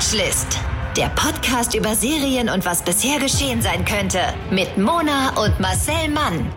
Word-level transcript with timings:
Watchlist. 0.00 0.58
Der 0.96 1.10
Podcast 1.10 1.74
über 1.74 1.94
Serien 1.94 2.48
und 2.48 2.64
was 2.64 2.82
bisher 2.82 3.20
geschehen 3.20 3.60
sein 3.60 3.84
könnte. 3.84 4.20
Mit 4.50 4.78
Mona 4.78 5.28
und 5.44 5.60
Marcel 5.60 6.08
Mann. 6.08 6.50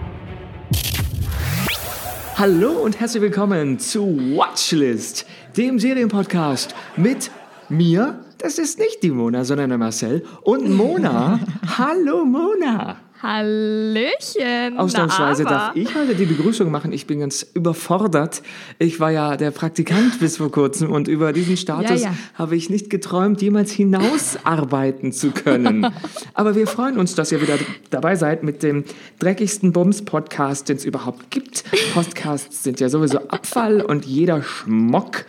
Hallo 2.37 2.71
und 2.71 3.01
herzlich 3.01 3.21
willkommen 3.21 3.79
zu 3.79 4.17
Watchlist, 4.37 5.25
dem 5.57 5.77
Serienpodcast 5.77 6.73
mit 6.95 7.31
mir. 7.67 8.23
Das 8.37 8.57
ist 8.59 8.79
nicht 8.79 9.03
die 9.03 9.11
Mona, 9.11 9.43
sondern 9.43 9.71
der 9.71 9.77
Marcel. 9.77 10.23
Und 10.43 10.69
Mona. 10.69 11.41
Hallo 11.77 12.23
Mona. 12.23 12.95
Hallöchen. 13.23 14.77
Ausnahmsweise 14.77 15.43
Na, 15.43 15.49
darf 15.49 15.75
ich 15.75 15.95
heute 15.95 16.13
die 16.13 16.25
Begrüßung 16.25 16.69
machen. 16.69 16.91
Ich 16.91 17.07
bin 17.07 17.21
ganz 17.21 17.47
überfordert. 17.53 18.43
Ich 18.79 18.99
war 18.99 19.11
ja 19.11 19.37
der 19.37 19.51
Praktikant 19.51 20.19
bis 20.19 20.37
vor 20.37 20.51
kurzem 20.51 20.91
und 20.91 21.07
über 21.07 21.31
diesen 21.31 21.55
Status 21.55 22.01
Ja, 22.01 22.09
ja. 22.09 22.15
habe 22.33 22.57
ich 22.57 22.69
nicht 22.69 22.89
geträumt, 22.89 23.41
jemals 23.41 23.71
hinausarbeiten 23.71 25.13
zu 25.13 25.31
können. 25.31 25.87
Aber 26.33 26.55
wir 26.55 26.67
freuen 26.67 26.97
uns, 26.97 27.15
dass 27.15 27.31
ihr 27.31 27.41
wieder 27.41 27.57
dabei 27.89 28.17
seid 28.17 28.43
mit 28.43 28.61
dem 28.61 28.83
dreckigsten 29.19 29.71
Bums-Podcast, 29.71 30.67
den 30.67 30.75
es 30.75 30.83
überhaupt 30.83 31.31
gibt. 31.31 31.63
Podcasts 31.93 32.61
sind 32.63 32.81
ja 32.81 32.89
sowieso 32.89 33.19
Abfall 33.29 33.79
und 33.81 34.03
jeder 34.05 34.43
Schmock 34.43 35.23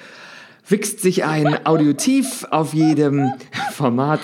wichst 0.66 1.00
sich 1.00 1.24
ein 1.24 1.66
auditiv 1.66 2.45
auf 2.50 2.74
jedem 2.74 3.32
Format 3.72 4.20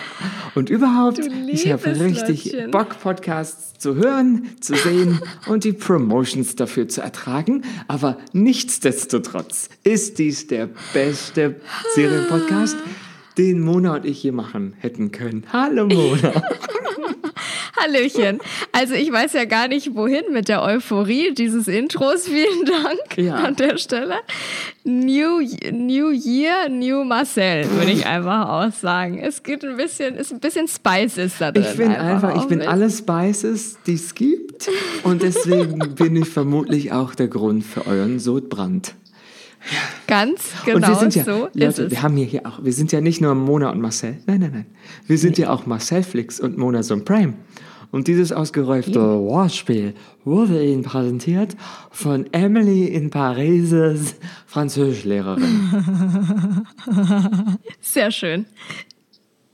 und 0.54 0.70
überhaupt, 0.70 1.20
ich 1.48 1.70
habe 1.70 2.00
richtig 2.00 2.52
Leutchen. 2.52 2.70
Bock, 2.70 3.00
Podcasts 3.00 3.78
zu 3.78 3.96
hören, 3.96 4.48
zu 4.60 4.74
sehen 4.74 5.20
und 5.46 5.64
die 5.64 5.72
Promotions 5.72 6.56
dafür 6.56 6.88
zu 6.88 7.02
ertragen. 7.02 7.62
Aber 7.88 8.18
nichtsdestotrotz 8.32 9.68
ist 9.84 10.18
dies 10.18 10.46
der 10.46 10.68
beste 10.92 11.60
Serienpodcast, 11.94 12.76
den 13.38 13.60
Mona 13.60 13.96
und 13.96 14.06
ich 14.06 14.22
je 14.22 14.32
machen 14.32 14.74
hätten 14.78 15.12
können. 15.12 15.44
Hallo 15.52 15.86
Mona. 15.86 16.42
Hallöchen. 17.80 18.38
Also 18.72 18.94
ich 18.94 19.10
weiß 19.10 19.32
ja 19.34 19.44
gar 19.44 19.68
nicht, 19.68 19.94
wohin 19.94 20.24
mit 20.32 20.48
der 20.48 20.62
Euphorie 20.62 21.34
dieses 21.34 21.68
Intros. 21.68 22.24
Vielen 22.28 22.64
Dank 22.64 23.16
Ja. 23.16 23.36
an 23.36 23.56
der 23.56 23.76
Stelle. 23.78 24.14
New, 24.84 25.40
New 25.72 26.10
Year, 26.10 26.68
New 26.70 27.04
Marcel, 27.04 27.70
würde 27.72 27.90
ich 27.92 28.06
einfach 28.06 28.48
aussagen. 28.48 29.18
Es 29.18 29.42
geht 29.42 29.64
ein 29.64 29.76
bisschen, 29.76 30.14
ist 30.16 30.32
ein 30.32 30.40
bisschen 30.40 30.66
Spices 30.68 31.34
da 31.38 31.52
drin. 31.52 31.66
Ich 31.70 31.76
bin 31.76 31.92
einfach, 31.92 32.30
ich 32.34 32.40
auch 32.42 32.48
bin 32.48 32.62
alle 32.62 32.90
Spices, 32.90 33.78
die 33.86 33.94
es 33.94 34.14
gibt 34.14 34.70
und 35.02 35.22
deswegen 35.22 35.78
bin 35.96 36.16
ich 36.16 36.28
vermutlich 36.28 36.92
auch 36.92 37.14
der 37.14 37.28
Grund 37.28 37.64
für 37.64 37.86
euren 37.86 38.18
Sodbrand. 38.18 38.94
Ganz 40.06 40.40
genau 40.64 40.76
und 40.78 40.88
wir 40.88 40.94
sind 40.96 41.14
ja, 41.14 41.24
so 41.24 41.46
ist 41.46 41.54
Leute, 41.54 41.82
es. 41.84 41.90
wir 41.90 42.02
haben 42.02 42.16
hier, 42.16 42.24
hier 42.26 42.46
auch, 42.46 42.64
wir 42.64 42.72
sind 42.72 42.92
ja 42.92 43.02
nicht 43.02 43.20
nur 43.20 43.34
Mona 43.34 43.70
und 43.70 43.80
Marcel. 43.80 44.16
Nein, 44.26 44.40
nein, 44.40 44.50
nein. 44.52 44.66
Wir 45.06 45.18
sind 45.18 45.36
ja 45.36 45.50
auch 45.50 45.66
Marcel 45.66 46.02
Flix 46.02 46.40
und 46.40 46.56
Mona 46.56 46.82
Son 46.82 47.04
Prime. 47.04 47.34
Und 47.90 48.08
dieses 48.08 48.32
ausgereifte 48.32 49.00
Wortspiel 49.00 49.94
wurde 50.24 50.64
Ihnen 50.64 50.82
präsentiert 50.82 51.56
von 51.90 52.32
Emily 52.32 52.86
in 52.86 53.10
Parises 53.10 54.16
Französischlehrerin. 54.46 56.66
Sehr 57.80 58.10
schön. 58.10 58.46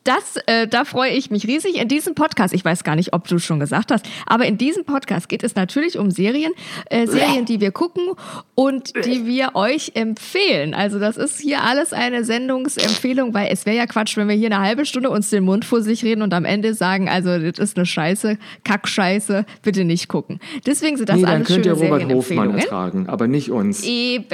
Das, 0.06 0.36
äh, 0.46 0.68
da 0.68 0.84
freue 0.84 1.10
ich 1.10 1.32
mich 1.32 1.48
riesig. 1.48 1.80
In 1.80 1.88
diesem 1.88 2.14
Podcast, 2.14 2.54
ich 2.54 2.64
weiß 2.64 2.84
gar 2.84 2.94
nicht, 2.94 3.12
ob 3.12 3.26
du 3.26 3.36
es 3.36 3.44
schon 3.44 3.58
gesagt 3.58 3.90
hast, 3.90 4.06
aber 4.24 4.46
in 4.46 4.56
diesem 4.56 4.84
Podcast 4.84 5.28
geht 5.28 5.42
es 5.42 5.56
natürlich 5.56 5.98
um 5.98 6.12
Serien, 6.12 6.52
äh, 6.90 7.08
Serien, 7.08 7.44
die 7.44 7.60
wir 7.60 7.72
gucken 7.72 8.10
und 8.54 8.92
die 9.04 9.26
wir 9.26 9.56
euch 9.56 9.92
empfehlen. 9.94 10.74
Also 10.74 11.00
das 11.00 11.16
ist 11.16 11.40
hier 11.40 11.64
alles 11.64 11.92
eine 11.92 12.22
Sendungsempfehlung, 12.22 13.34
weil 13.34 13.48
es 13.50 13.66
wäre 13.66 13.76
ja 13.76 13.86
Quatsch, 13.86 14.16
wenn 14.16 14.28
wir 14.28 14.36
hier 14.36 14.46
eine 14.46 14.60
halbe 14.60 14.86
Stunde 14.86 15.10
uns 15.10 15.30
den 15.30 15.42
Mund 15.42 15.64
vor 15.64 15.82
sich 15.82 16.04
reden 16.04 16.22
und 16.22 16.32
am 16.32 16.44
Ende 16.44 16.74
sagen, 16.74 17.08
also 17.08 17.36
das 17.38 17.58
ist 17.58 17.76
eine 17.76 17.84
Scheiße, 17.84 18.38
Kackscheiße, 18.62 19.44
bitte 19.62 19.84
nicht 19.84 20.06
gucken. 20.06 20.38
Deswegen 20.64 20.96
sind 20.96 21.08
das 21.08 21.16
Nee, 21.16 21.22
dann 21.22 21.32
alles 21.32 21.48
könnt 21.48 21.66
ihr 21.66 21.72
Robert 21.72 22.04
Hofmann 22.04 22.56
ertragen, 22.56 23.08
aber 23.08 23.26
nicht 23.26 23.50
uns. 23.50 23.82
Eben. 23.82 24.26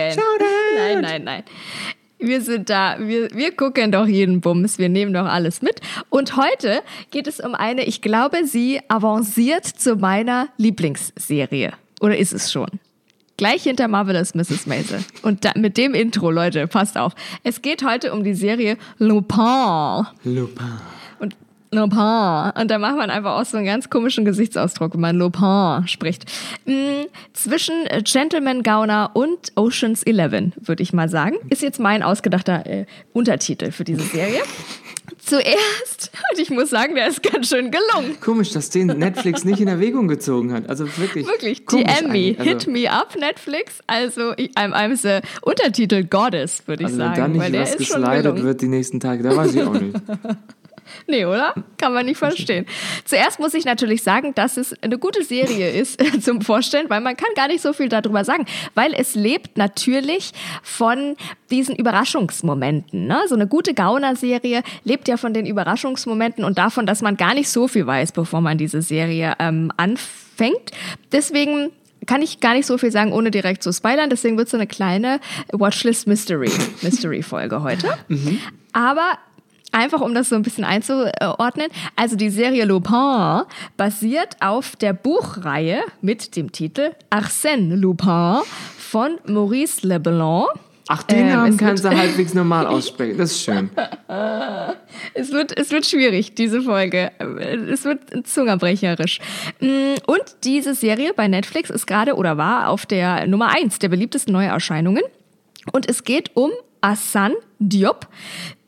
Nein, 0.76 1.00
nein, 1.00 1.24
nein. 1.24 1.42
Wir 2.24 2.40
sind 2.40 2.70
da, 2.70 2.96
wir, 3.00 3.30
wir 3.32 3.50
gucken 3.50 3.90
doch 3.90 4.06
jeden 4.06 4.40
Bums, 4.40 4.78
wir 4.78 4.88
nehmen 4.88 5.12
doch 5.12 5.26
alles 5.26 5.60
mit. 5.60 5.80
Und 6.08 6.36
heute 6.36 6.80
geht 7.10 7.26
es 7.26 7.40
um 7.40 7.56
eine, 7.56 7.84
ich 7.84 8.00
glaube, 8.00 8.46
sie 8.46 8.80
avanciert 8.86 9.66
zu 9.66 9.96
meiner 9.96 10.48
Lieblingsserie. 10.56 11.72
Oder 12.00 12.16
ist 12.16 12.32
es 12.32 12.52
schon? 12.52 12.68
Gleich 13.36 13.64
hinter 13.64 13.88
Marvelous 13.88 14.36
Mrs. 14.36 14.66
Maisel. 14.66 15.00
Und 15.22 15.44
da, 15.44 15.50
mit 15.56 15.76
dem 15.76 15.94
Intro, 15.94 16.30
Leute, 16.30 16.68
passt 16.68 16.96
auf. 16.96 17.12
Es 17.42 17.60
geht 17.60 17.84
heute 17.84 18.12
um 18.12 18.22
die 18.22 18.34
Serie 18.34 18.76
Lupin. 18.98 20.06
Lupin. 20.22 20.78
Lupin. 21.72 22.52
Und 22.60 22.70
da 22.70 22.78
macht 22.78 22.96
man 22.96 23.10
einfach 23.10 23.40
auch 23.40 23.44
so 23.46 23.56
einen 23.56 23.66
ganz 23.66 23.88
komischen 23.88 24.24
Gesichtsausdruck, 24.24 24.92
wenn 24.94 25.00
man 25.00 25.16
Lupin 25.16 25.86
spricht. 25.88 26.26
Mm, 26.66 27.06
zwischen 27.32 27.74
Gentleman 28.04 28.62
Gauner 28.62 29.10
und 29.14 29.52
Ocean's 29.56 30.02
Eleven, 30.02 30.52
würde 30.56 30.82
ich 30.82 30.92
mal 30.92 31.08
sagen. 31.08 31.36
Ist 31.48 31.62
jetzt 31.62 31.80
mein 31.80 32.02
ausgedachter 32.02 32.66
äh, 32.66 32.86
Untertitel 33.14 33.72
für 33.72 33.84
diese 33.84 34.02
Serie. 34.02 34.42
Zuerst, 35.24 36.10
und 36.32 36.40
ich 36.40 36.50
muss 36.50 36.70
sagen, 36.70 36.94
der 36.94 37.06
ist 37.08 37.22
ganz 37.22 37.48
schön 37.48 37.70
gelungen. 37.70 38.20
Komisch, 38.20 38.50
dass 38.50 38.70
den 38.70 38.88
Netflix 38.88 39.44
nicht 39.44 39.60
in 39.60 39.68
Erwägung 39.68 40.08
gezogen 40.08 40.52
hat. 40.52 40.68
Also 40.68 40.84
wirklich. 40.98 41.26
Wirklich, 41.26 41.62
Emmy, 41.70 41.84
eigentlich. 42.36 42.38
Also- 42.40 42.50
Hit 42.50 42.66
Me 42.66 42.90
Up, 42.90 43.16
Netflix. 43.18 43.78
Also, 43.86 44.32
ich- 44.36 44.50
I'm, 44.56 44.72
I'm 44.72 44.96
the 44.96 45.26
Untertitel 45.42 46.04
Goddess, 46.04 46.62
würde 46.66 46.82
ich 46.82 46.86
Also 46.88 46.98
wenn 46.98 47.06
sagen. 47.14 47.20
da 47.20 47.28
nicht 47.28 47.40
weil 47.40 47.60
was 47.60 47.76
geslidet 47.76 48.42
wird 48.42 48.60
die 48.60 48.68
nächsten 48.68 49.00
Tage, 49.00 49.22
da 49.22 49.36
weiß 49.36 49.54
ich 49.54 49.62
auch 49.62 49.72
nicht. 49.72 49.96
Nee, 51.06 51.24
oder? 51.24 51.54
Kann 51.78 51.92
man 51.92 52.06
nicht 52.06 52.18
verstehen. 52.18 52.66
Zuerst 53.04 53.40
muss 53.40 53.54
ich 53.54 53.64
natürlich 53.64 54.02
sagen, 54.02 54.34
dass 54.34 54.56
es 54.56 54.74
eine 54.82 54.98
gute 54.98 55.24
Serie 55.24 55.70
ist 55.80 56.00
zum 56.22 56.40
Vorstellen, 56.40 56.88
weil 56.88 57.00
man 57.00 57.16
kann 57.16 57.30
gar 57.34 57.48
nicht 57.48 57.62
so 57.62 57.72
viel 57.72 57.88
darüber 57.88 58.24
sagen, 58.24 58.46
weil 58.74 58.94
es 58.94 59.14
lebt 59.14 59.56
natürlich 59.56 60.32
von 60.62 61.16
diesen 61.50 61.76
Überraschungsmomenten. 61.76 63.06
Ne? 63.06 63.20
So 63.28 63.34
eine 63.34 63.46
gute 63.46 63.74
Gauner-Serie 63.74 64.62
lebt 64.84 65.08
ja 65.08 65.16
von 65.16 65.34
den 65.34 65.46
Überraschungsmomenten 65.46 66.44
und 66.44 66.58
davon, 66.58 66.86
dass 66.86 67.02
man 67.02 67.16
gar 67.16 67.34
nicht 67.34 67.48
so 67.48 67.68
viel 67.68 67.86
weiß, 67.86 68.12
bevor 68.12 68.40
man 68.40 68.58
diese 68.58 68.82
Serie 68.82 69.34
ähm, 69.38 69.70
anfängt. 69.76 70.70
Deswegen 71.12 71.70
kann 72.06 72.22
ich 72.22 72.40
gar 72.40 72.54
nicht 72.54 72.66
so 72.66 72.78
viel 72.78 72.90
sagen, 72.90 73.12
ohne 73.12 73.30
direkt 73.30 73.62
zu 73.62 73.72
spoilern. 73.72 74.10
Deswegen 74.10 74.36
wird 74.36 74.46
es 74.46 74.52
so 74.52 74.56
eine 74.56 74.66
kleine 74.66 75.20
Watchlist 75.52 76.06
Mystery, 76.06 76.50
Mystery 76.82 77.22
Folge 77.22 77.62
heute. 77.62 77.96
Aber 78.72 79.18
Einfach 79.72 80.00
um 80.00 80.14
das 80.14 80.28
so 80.28 80.36
ein 80.36 80.42
bisschen 80.42 80.64
einzuordnen. 80.64 81.68
Also 81.96 82.16
die 82.16 82.30
Serie 82.30 82.64
Lupin 82.64 83.42
basiert 83.76 84.36
auf 84.40 84.76
der 84.76 84.92
Buchreihe 84.92 85.82
mit 86.00 86.36
dem 86.36 86.52
Titel 86.52 86.92
Arsène 87.10 87.74
Lupin 87.76 88.42
von 88.78 89.18
Maurice 89.26 89.86
Leblanc. 89.86 90.46
Ach, 90.88 91.02
den 91.04 91.20
Ähm, 91.20 91.28
Namen 91.28 91.56
kannst 91.56 91.84
du 91.84 91.88
halbwegs 91.90 92.34
normal 92.34 92.66
aussprechen. 92.66 93.16
Das 93.16 93.30
ist 93.32 93.42
schön. 93.44 93.70
Es 95.14 95.32
wird, 95.32 95.58
es 95.58 95.70
wird 95.70 95.86
schwierig, 95.86 96.34
diese 96.34 96.60
Folge. 96.62 97.12
Es 97.70 97.84
wird 97.84 98.26
zungerbrecherisch. 98.26 99.20
Mm, 99.60 99.94
Und 100.06 100.22
diese 100.44 100.74
Serie 100.74 101.12
bei 101.14 101.28
Netflix 101.28 101.70
ist 101.70 101.86
gerade 101.86 102.14
oder 102.14 102.36
war 102.36 102.68
auf 102.68 102.84
der 102.86 103.26
Nummer 103.26 103.48
eins 103.48 103.78
der 103.78 103.88
beliebtesten 103.88 104.32
Neuerscheinungen. 104.32 105.02
Und 105.72 105.88
es 105.88 106.04
geht 106.04 106.30
um 106.34 106.50
Hassan 106.82 107.32
Diop, 107.58 108.06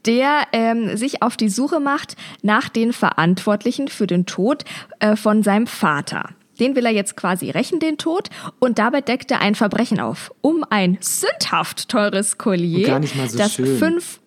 der 0.07 0.47
ähm, 0.53 0.97
sich 0.97 1.23
auf 1.23 1.37
die 1.37 1.49
Suche 1.49 1.81
macht 1.81 2.17
nach 2.43 2.69
den 2.69 2.93
Verantwortlichen 2.93 3.89
für 3.89 4.07
den 4.07 4.27
Tod 4.27 4.65
äh, 5.01 5.17
von 5.17 5.43
seinem 5.43 5.67
Vater. 5.67 6.31
Den 6.61 6.77
will 6.77 6.87
er 6.87 6.93
jetzt 6.93 7.17
quasi 7.17 7.51
rächen, 7.51 7.81
den 7.81 7.99
Tod, 7.99 8.31
und 8.61 8.79
dabei 8.79 9.01
deckt 9.01 9.31
er 9.31 9.41
ein 9.41 9.55
Verbrechen 9.57 9.99
auf. 9.99 10.33
Um 10.41 10.65
ein 10.71 10.99
sündhaft 11.01 11.89
teures 11.89 12.39
Collier, 12.39 12.79
Und 12.79 12.87
gar 12.87 12.99
nicht 13.01 13.17
mal 13.17 13.29
so 13.29 13.39
das 13.39 13.55
schön. 13.55 13.79
fünf 13.79 14.21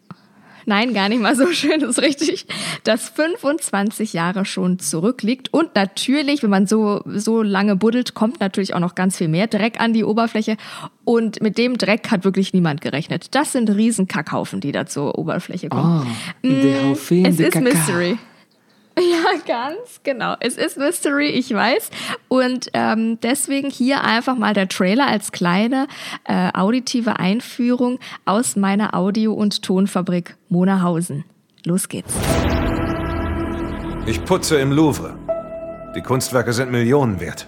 Nein, 0.67 0.93
gar 0.93 1.07
nicht 1.07 1.21
mal 1.21 1.33
so 1.33 1.47
schön, 1.53 1.79
ist 1.79 2.01
richtig. 2.01 2.45
Das 2.83 3.07
25 3.07 4.11
Jahre 4.11 4.43
schon 4.43 4.79
zurückliegt. 4.79 5.53
Und 5.53 5.73
natürlich, 5.75 6.43
wenn 6.43 6.49
man 6.49 6.67
so, 6.67 7.01
so 7.05 7.41
lange 7.41 7.77
buddelt, 7.77 8.15
kommt 8.15 8.41
natürlich 8.41 8.73
auch 8.73 8.81
noch 8.81 8.93
ganz 8.93 9.15
viel 9.15 9.29
mehr 9.29 9.47
Dreck 9.47 9.79
an 9.79 9.93
die 9.93 10.03
Oberfläche. 10.03 10.57
Und 11.05 11.41
mit 11.41 11.57
dem 11.57 11.77
Dreck 11.77 12.11
hat 12.11 12.25
wirklich 12.25 12.51
niemand 12.51 12.81
gerechnet. 12.81 13.33
Das 13.33 13.53
sind 13.53 13.69
riesen 13.69 14.09
Kackhaufen, 14.09 14.59
die 14.59 14.73
da 14.73 14.85
zur 14.85 15.17
Oberfläche 15.17 15.69
kommen. 15.69 16.05
Ah, 16.05 16.07
der 16.43 16.83
Haufen 16.83 17.25
es 17.25 17.39
ist 17.39 17.53
Caca. 17.53 17.63
Mystery. 17.63 18.17
Ja, 19.07 19.39
ganz 19.45 20.01
genau. 20.03 20.35
Es 20.39 20.57
ist 20.57 20.77
Mystery, 20.77 21.29
ich 21.29 21.53
weiß. 21.53 21.89
Und 22.27 22.69
ähm, 22.73 23.19
deswegen 23.21 23.69
hier 23.69 24.03
einfach 24.03 24.37
mal 24.37 24.53
der 24.53 24.67
Trailer 24.67 25.07
als 25.07 25.31
kleine 25.31 25.87
äh, 26.23 26.49
auditive 26.53 27.19
Einführung 27.19 27.99
aus 28.25 28.55
meiner 28.55 28.95
Audio- 28.95 29.33
und 29.33 29.61
Tonfabrik 29.61 30.35
Monahausen. 30.49 31.25
Los 31.63 31.89
geht's. 31.89 32.13
Ich 34.05 34.23
putze 34.25 34.57
im 34.57 34.71
Louvre. 34.71 35.17
Die 35.95 36.01
Kunstwerke 36.01 36.53
sind 36.53 36.71
Millionen 36.71 37.19
wert. 37.19 37.45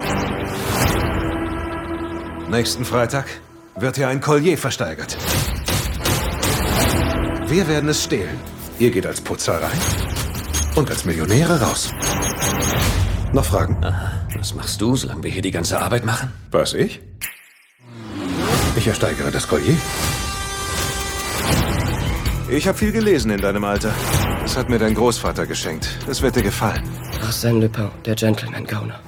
Nächsten 2.49 2.85
Freitag 2.85 3.25
wird 3.75 3.95
hier 3.95 4.07
ein 4.07 4.21
Collier 4.21 4.57
versteigert. 4.57 5.17
Wir 7.47 7.67
werden 7.67 7.89
es 7.89 8.03
stehlen 8.03 8.39
Ihr 8.79 8.91
geht 8.91 9.05
als 9.05 9.19
Putzer 9.19 9.61
rein 9.61 10.18
und 10.79 10.89
als 10.89 11.03
Millionäre 11.03 11.61
raus. 11.61 11.93
Noch 13.33 13.43
Fragen? 13.43 13.83
Aha. 13.83 14.11
Was 14.37 14.55
machst 14.55 14.79
du, 14.79 14.95
solange 14.95 15.23
wir 15.23 15.31
hier 15.31 15.41
die 15.41 15.51
ganze 15.51 15.79
Arbeit 15.79 16.05
machen? 16.05 16.31
Was, 16.51 16.73
ich? 16.73 17.01
Ich 18.77 18.87
ersteigere 18.87 19.29
das 19.29 19.45
Collier. 19.47 19.75
Ich 22.49 22.67
habe 22.67 22.77
viel 22.77 22.93
gelesen 22.93 23.29
in 23.29 23.41
deinem 23.41 23.65
Alter. 23.65 23.93
Das 24.41 24.55
hat 24.55 24.69
mir 24.69 24.79
dein 24.79 24.95
Großvater 24.95 25.45
geschenkt. 25.45 25.89
Es 26.07 26.21
wird 26.21 26.37
dir 26.37 26.43
gefallen. 26.43 26.81
Arsène 27.27 27.59
Lupin, 27.59 27.89
der 28.05 28.15
Gentleman-Gauner. 28.15 28.99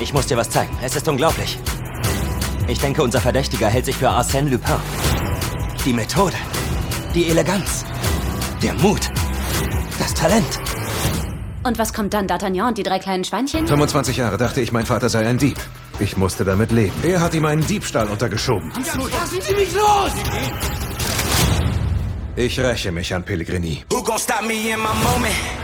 Ich 0.00 0.12
muss 0.12 0.26
dir 0.26 0.36
was 0.36 0.50
zeigen. 0.50 0.76
Es 0.82 0.96
ist 0.96 1.06
unglaublich. 1.08 1.58
Ich 2.66 2.80
denke, 2.80 3.02
unser 3.02 3.20
Verdächtiger 3.20 3.68
hält 3.68 3.84
sich 3.84 3.96
für 3.96 4.10
Arsène 4.10 4.50
Lupin. 4.50 4.76
Die 5.84 5.92
Methode, 5.92 6.36
die 7.14 7.30
Eleganz, 7.30 7.84
der 8.62 8.74
Mut, 8.74 9.10
Talent. 10.20 10.60
Und 11.64 11.78
was 11.78 11.94
kommt 11.94 12.12
dann, 12.12 12.26
D'Artagnan 12.26 12.68
und 12.68 12.76
die 12.76 12.82
drei 12.82 12.98
kleinen 12.98 13.24
Schweinchen? 13.24 13.66
25 13.66 14.18
Jahre 14.18 14.36
dachte 14.36 14.60
ich, 14.60 14.70
mein 14.70 14.84
Vater 14.84 15.08
sei 15.08 15.26
ein 15.26 15.38
Dieb. 15.38 15.56
Ich 15.98 16.18
musste 16.18 16.44
damit 16.44 16.72
leben. 16.72 16.92
Er 17.02 17.22
hat 17.22 17.32
ihm 17.32 17.46
einen 17.46 17.66
Diebstahl 17.66 18.06
untergeschoben. 18.06 18.70
Lassen 18.70 19.40
Sie 19.40 19.54
mich 19.54 19.72
los! 19.74 20.12
Ich 22.36 22.60
räche 22.60 22.92
mich 22.92 23.14
an 23.14 23.24
Pellegrini. 23.24 23.82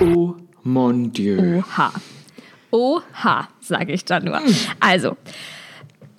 Oh 0.00 0.34
mon 0.62 1.12
Dieu. 1.12 1.58
Oha. 1.58 1.92
Oha, 2.70 3.48
sage 3.60 3.92
ich 3.92 4.06
da 4.06 4.20
nur. 4.20 4.40
Also, 4.80 5.18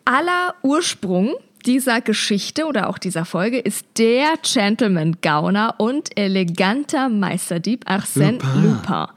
aller 0.05 0.53
Ursprung 0.61 1.33
dieser 1.67 1.99
Geschichte 1.99 2.65
oder 2.65 2.89
auch 2.89 2.97
dieser 2.97 3.25
Folge 3.25 3.59
ist 3.59 3.85
der 3.97 4.35
Gentleman-Gauner 4.41 5.75
und 5.77 6.17
eleganter 6.17 7.09
Meisterdieb 7.09 7.85
Arsène 7.89 8.39
Lupin. 8.55 9.07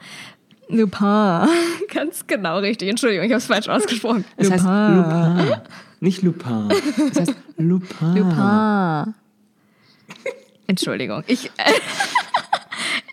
Lupin. 0.69 1.49
Ganz 1.95 2.27
genau 2.27 2.59
richtig. 2.59 2.89
Entschuldigung, 2.89 3.25
ich 3.25 3.31
habe 3.31 3.39
es 3.39 3.47
falsch 3.47 3.69
ausgesprochen. 3.69 4.25
Es 4.37 4.51
heißt 4.51 4.65
Lupin. 4.65 5.61
Nicht 6.01 6.23
Lupin. 6.23 6.69
Es 7.11 7.21
heißt 7.21 7.35
Lupin. 7.57 8.17
Lupin. 8.17 9.15
Entschuldigung. 10.67 11.23
Ich, 11.29 11.47
äh, 11.47 11.51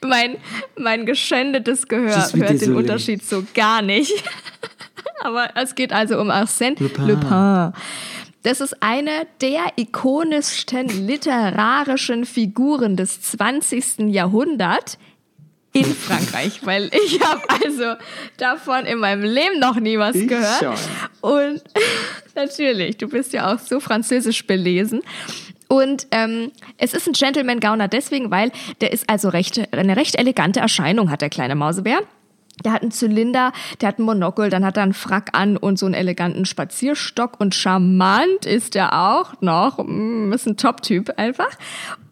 mein, 0.08 0.38
mein 0.78 1.06
geschändetes 1.06 1.88
Gehör 1.88 2.16
hört 2.34 2.62
den. 2.62 2.76
Unterschied 2.76 3.24
so 3.24 3.44
gar 3.54 3.84
nicht. 3.84 4.12
Aber 5.22 5.50
es 5.56 5.76
geht 5.76 5.94
also 5.94 6.20
um 6.20 6.32
Arsène 6.32 6.80
Lupin. 6.80 7.08
Lupin. 7.08 7.74
Das 8.44 8.62
ist 8.62 8.82
eine 8.82 9.28
der 9.42 9.74
ikonischsten 9.76 11.08
literarischen 11.08 12.26
Figuren 12.26 12.96
des 12.96 13.22
20. 13.22 14.10
Jahrhunderts 14.10 14.98
in 15.74 15.86
Frankreich, 15.86 16.62
weil 16.66 16.90
ich 16.94 17.20
habe 17.22 17.42
also 17.64 17.96
davon 18.38 18.86
in 18.86 19.00
meinem 19.00 19.24
Leben 19.24 19.60
noch 19.60 19.76
nie 19.76 20.00
was 20.00 20.16
Ich 20.16 20.28
gehört. 20.28 20.60
schon. 20.60 20.76
Und 21.22 21.62
natürlich, 22.36 22.98
du 22.98 23.08
bist 23.08 23.34
ja 23.34 23.54
auch 23.54 23.60
so 23.60 23.80
französisch 23.80 24.48
belesen. 24.48 25.02
Und 25.68 26.08
ähm, 26.12 26.52
es 26.78 26.94
ist 26.94 27.08
ein 27.08 27.14
Gentleman-Gauner 27.14 27.90
deswegen, 27.90 28.32
weil 28.32 28.52
der 28.80 28.94
ist 28.94 29.10
also 29.10 29.30
recht, 29.30 29.62
eine 29.74 29.98
recht 29.98 30.18
elegante 30.18 30.62
Erscheinung, 30.62 31.12
hat 31.12 31.22
der 31.22 31.30
kleine 31.30 31.56
Mausebär. 31.56 32.00
Der 32.66 32.72
hat 32.74 32.82
einen 32.82 32.92
Zylinder, 32.92 33.52
der 33.82 33.90
hat 33.90 34.00
einen 34.00 34.06
Monokel, 34.06 34.50
dann 34.50 34.66
hat 34.66 34.78
er 34.78 34.84
einen 34.84 34.94
Frack 34.94 35.30
an 35.34 35.58
und 35.58 35.78
so 35.78 35.86
einen 35.86 35.96
eleganten 35.96 36.46
Spazierstock 36.46 37.40
und 37.40 37.56
charmant 37.56 38.46
ist 38.46 38.76
er 38.76 38.94
auch 38.94 39.42
noch. 39.42 39.84
Mm, 39.86 40.32
Ist 40.34 40.48
ein 40.48 40.58
Top-Typ 40.58 41.14
einfach. 41.18 41.52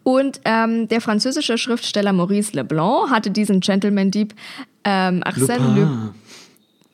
Und 0.02 0.40
ähm, 0.44 0.86
der 0.88 1.00
französische 1.00 1.58
Schriftsteller 1.58 2.12
Maurice 2.12 2.52
Leblanc 2.52 3.10
hatte 3.10 3.30
diesen 3.30 3.60
Gentleman-Dieb 3.60 4.34
ähm, 4.84 5.22
Arsène 5.24 6.12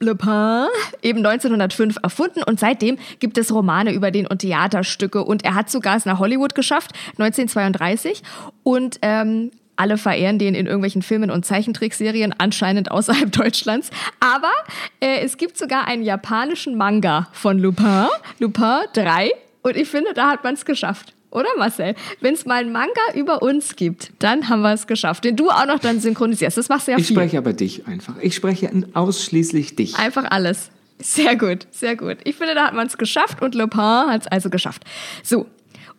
Lupin. 0.01 0.29
Le 0.29 0.69
eben 1.03 1.25
1905 1.25 1.99
erfunden 2.03 2.43
und 2.43 2.59
seitdem 2.59 2.99
gibt 3.21 3.39
es 3.39 3.53
Romane 3.53 3.93
über 3.93 4.11
den 4.11 4.27
und 4.27 4.39
Theaterstücke 4.41 5.23
und 5.23 5.45
er 5.45 5.55
hat 5.55 5.71
sogar 5.71 5.97
es 5.97 6.07
nach 6.07 6.19
Hollywood 6.19 6.55
geschafft, 6.55 6.93
1932 7.19 8.23
und 8.63 8.99
ähm, 9.03 9.53
alle 9.77 9.97
verehren 9.99 10.39
den 10.39 10.55
in 10.55 10.67
irgendwelchen 10.67 11.03
Filmen 11.03 11.31
und 11.31 11.45
Zeichentrickserien, 11.47 12.35
anscheinend 12.39 12.91
außerhalb 12.91 13.33
Deutschlands. 13.33 13.91
Aber 14.21 14.53
äh, 15.01 15.21
es 15.25 15.37
gibt 15.37 15.57
sogar 15.59 15.87
einen 15.87 16.03
japanischen 16.03 16.77
Manga 16.77 17.29
von 17.33 17.59
Lupin, 17.59 18.07
Lupin 18.39 18.81
3 18.95 19.31
und 19.63 19.77
ich 19.77 19.89
finde, 19.89 20.13
da 20.15 20.29
hat 20.31 20.45
man 20.45 20.55
es 20.55 20.65
geschafft. 20.65 21.15
Oder 21.31 21.49
Marcel? 21.57 21.95
Wenn 22.21 22.35
es 22.35 22.45
mal 22.45 22.61
einen 22.61 22.73
Manga 22.73 22.91
über 23.15 23.41
uns 23.41 23.75
gibt, 23.77 24.13
dann 24.19 24.51
haben 24.51 24.61
wir 24.61 24.75
es 24.75 24.87
geschafft. 24.87 25.25
Den 25.25 25.35
du 25.35 25.49
auch 25.49 25.65
noch 25.67 25.79
dann 25.79 25.99
synchronisierst. 25.99 26.59
Das 26.59 26.69
machst 26.69 26.87
du 26.89 26.93
ja 26.93 26.99
Ich 26.99 27.07
viel. 27.07 27.17
spreche 27.17 27.39
aber 27.39 27.55
dich 27.55 27.87
einfach. 27.87 28.17
Ich 28.21 28.35
spreche 28.35 28.71
ausschließlich 28.93 29.75
dich. 29.75 29.97
Einfach 29.99 30.31
alles. 30.31 30.71
Sehr 30.99 31.37
gut, 31.37 31.67
sehr 31.71 31.97
gut. 31.97 32.19
Ich 32.25 32.37
finde, 32.37 32.55
da 32.55 32.67
hat 32.67 32.75
man 32.75 32.87
es 32.87 32.99
geschafft 32.99 33.41
und 33.41 33.55
Lupin 33.55 33.81
hat 33.81 34.21
es 34.23 34.27
also 34.29 34.51
geschafft. 34.51 34.85
So, 35.23 35.47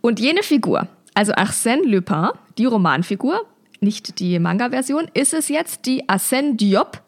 und 0.02 0.20
jene 0.20 0.44
Figur, 0.44 0.88
also 1.16 1.34
Arsène 1.34 1.84
Lupin, 1.84 2.30
die 2.58 2.66
Romanfigur, 2.66 3.44
nicht 3.84 4.20
die 4.20 4.40
Manga-Version, 4.40 5.10
ist 5.14 5.34
es 5.34 5.50
jetzt 5.50 5.86
die 5.86 6.08
Arsène 6.10 6.56
Diop 6.56 7.02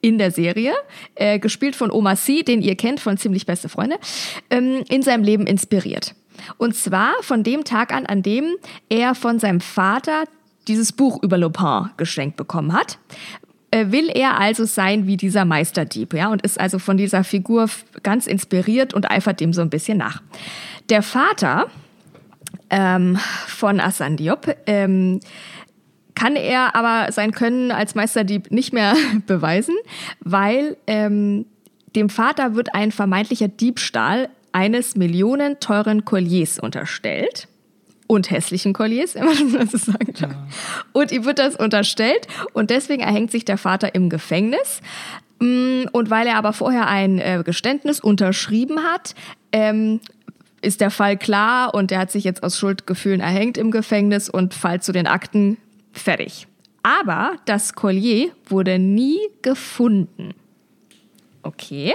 in 0.00 0.18
der 0.18 0.32
Serie, 0.32 0.72
äh, 1.14 1.38
gespielt 1.38 1.76
von 1.76 1.90
Omar 1.90 2.16
Sy, 2.16 2.42
den 2.42 2.60
ihr 2.60 2.74
kennt 2.76 3.00
von 3.00 3.16
Ziemlich 3.16 3.46
Beste 3.46 3.68
Freunde, 3.68 3.96
ähm, 4.50 4.82
in 4.88 5.02
seinem 5.02 5.22
Leben 5.22 5.46
inspiriert. 5.46 6.14
Und 6.58 6.74
zwar 6.74 7.12
von 7.22 7.44
dem 7.44 7.64
Tag 7.64 7.94
an, 7.94 8.06
an 8.06 8.22
dem 8.22 8.56
er 8.88 9.14
von 9.14 9.38
seinem 9.38 9.60
Vater 9.60 10.24
dieses 10.66 10.92
Buch 10.92 11.22
über 11.22 11.38
Lupin 11.38 11.90
geschenkt 11.96 12.36
bekommen 12.36 12.72
hat 12.72 12.98
äh, 13.72 13.90
will 13.90 14.08
er 14.14 14.38
also 14.38 14.64
sein 14.64 15.06
wie 15.06 15.16
dieser 15.16 15.44
Meisterdieb, 15.44 16.14
ja, 16.14 16.30
und 16.30 16.42
ist 16.42 16.60
also 16.60 16.78
von 16.78 16.96
dieser 16.96 17.24
Figur 17.24 17.68
ganz 18.02 18.26
inspiriert 18.26 18.94
und 18.94 19.10
eifert 19.10 19.40
dem 19.40 19.52
so 19.52 19.62
ein 19.62 19.70
bisschen 19.70 19.98
nach. 19.98 20.22
Der 20.90 21.02
Vater 21.02 21.68
ähm, 22.70 23.18
von 23.46 23.80
Arsène 23.80 24.16
Diop 24.16 24.54
ähm, 24.66 25.20
kann 26.14 26.36
er 26.36 26.74
aber 26.74 27.10
sein 27.12 27.32
Können 27.32 27.70
als 27.70 27.94
Meisterdieb 27.94 28.50
nicht 28.50 28.72
mehr 28.72 28.94
beweisen, 29.26 29.74
weil 30.20 30.76
ähm, 30.86 31.46
dem 31.94 32.08
Vater 32.08 32.54
wird 32.54 32.74
ein 32.74 32.92
vermeintlicher 32.92 33.48
Diebstahl 33.48 34.28
eines 34.52 34.96
millionenteuren 34.96 36.04
Colliers 36.04 36.58
unterstellt. 36.58 37.48
Und 38.06 38.30
hässlichen 38.30 38.74
Colliers, 38.74 39.14
wenn 39.16 39.24
man 39.24 39.52
das 39.52 39.70
so 39.70 39.78
sagen 39.78 40.12
darf. 40.20 40.34
Und 40.92 41.12
ihm 41.12 41.24
wird 41.24 41.38
das 41.38 41.56
unterstellt 41.56 42.26
und 42.52 42.68
deswegen 42.68 43.02
erhängt 43.02 43.30
sich 43.30 43.44
der 43.44 43.56
Vater 43.56 43.94
im 43.94 44.10
Gefängnis. 44.10 44.82
Mm, 45.38 45.84
Und 45.92 46.10
weil 46.10 46.26
er 46.26 46.36
aber 46.36 46.52
vorher 46.52 46.88
ein 46.88 47.18
äh, 47.18 47.42
Geständnis 47.44 48.00
unterschrieben 48.00 48.80
hat, 48.82 49.14
ähm, 49.50 50.00
ist 50.60 50.80
der 50.80 50.90
Fall 50.90 51.16
klar 51.16 51.74
und 51.74 51.90
er 51.90 51.98
hat 51.98 52.10
sich 52.10 52.24
jetzt 52.24 52.42
aus 52.42 52.58
Schuldgefühlen 52.58 53.20
erhängt 53.20 53.58
im 53.58 53.70
Gefängnis 53.70 54.28
und 54.28 54.54
Fall 54.54 54.80
zu 54.80 54.92
den 54.92 55.06
Akten 55.06 55.56
fertig. 55.92 56.46
Aber 56.82 57.36
das 57.44 57.74
Collier 57.74 58.32
wurde 58.46 58.78
nie 58.78 59.20
gefunden. 59.42 60.34
Okay. 61.42 61.94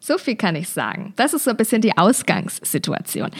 So 0.00 0.18
viel 0.18 0.36
kann 0.36 0.54
ich 0.54 0.68
sagen. 0.68 1.12
Das 1.16 1.34
ist 1.34 1.44
so 1.44 1.50
ein 1.50 1.56
bisschen 1.56 1.82
die 1.82 1.96
Ausgangssituation. 1.98 3.30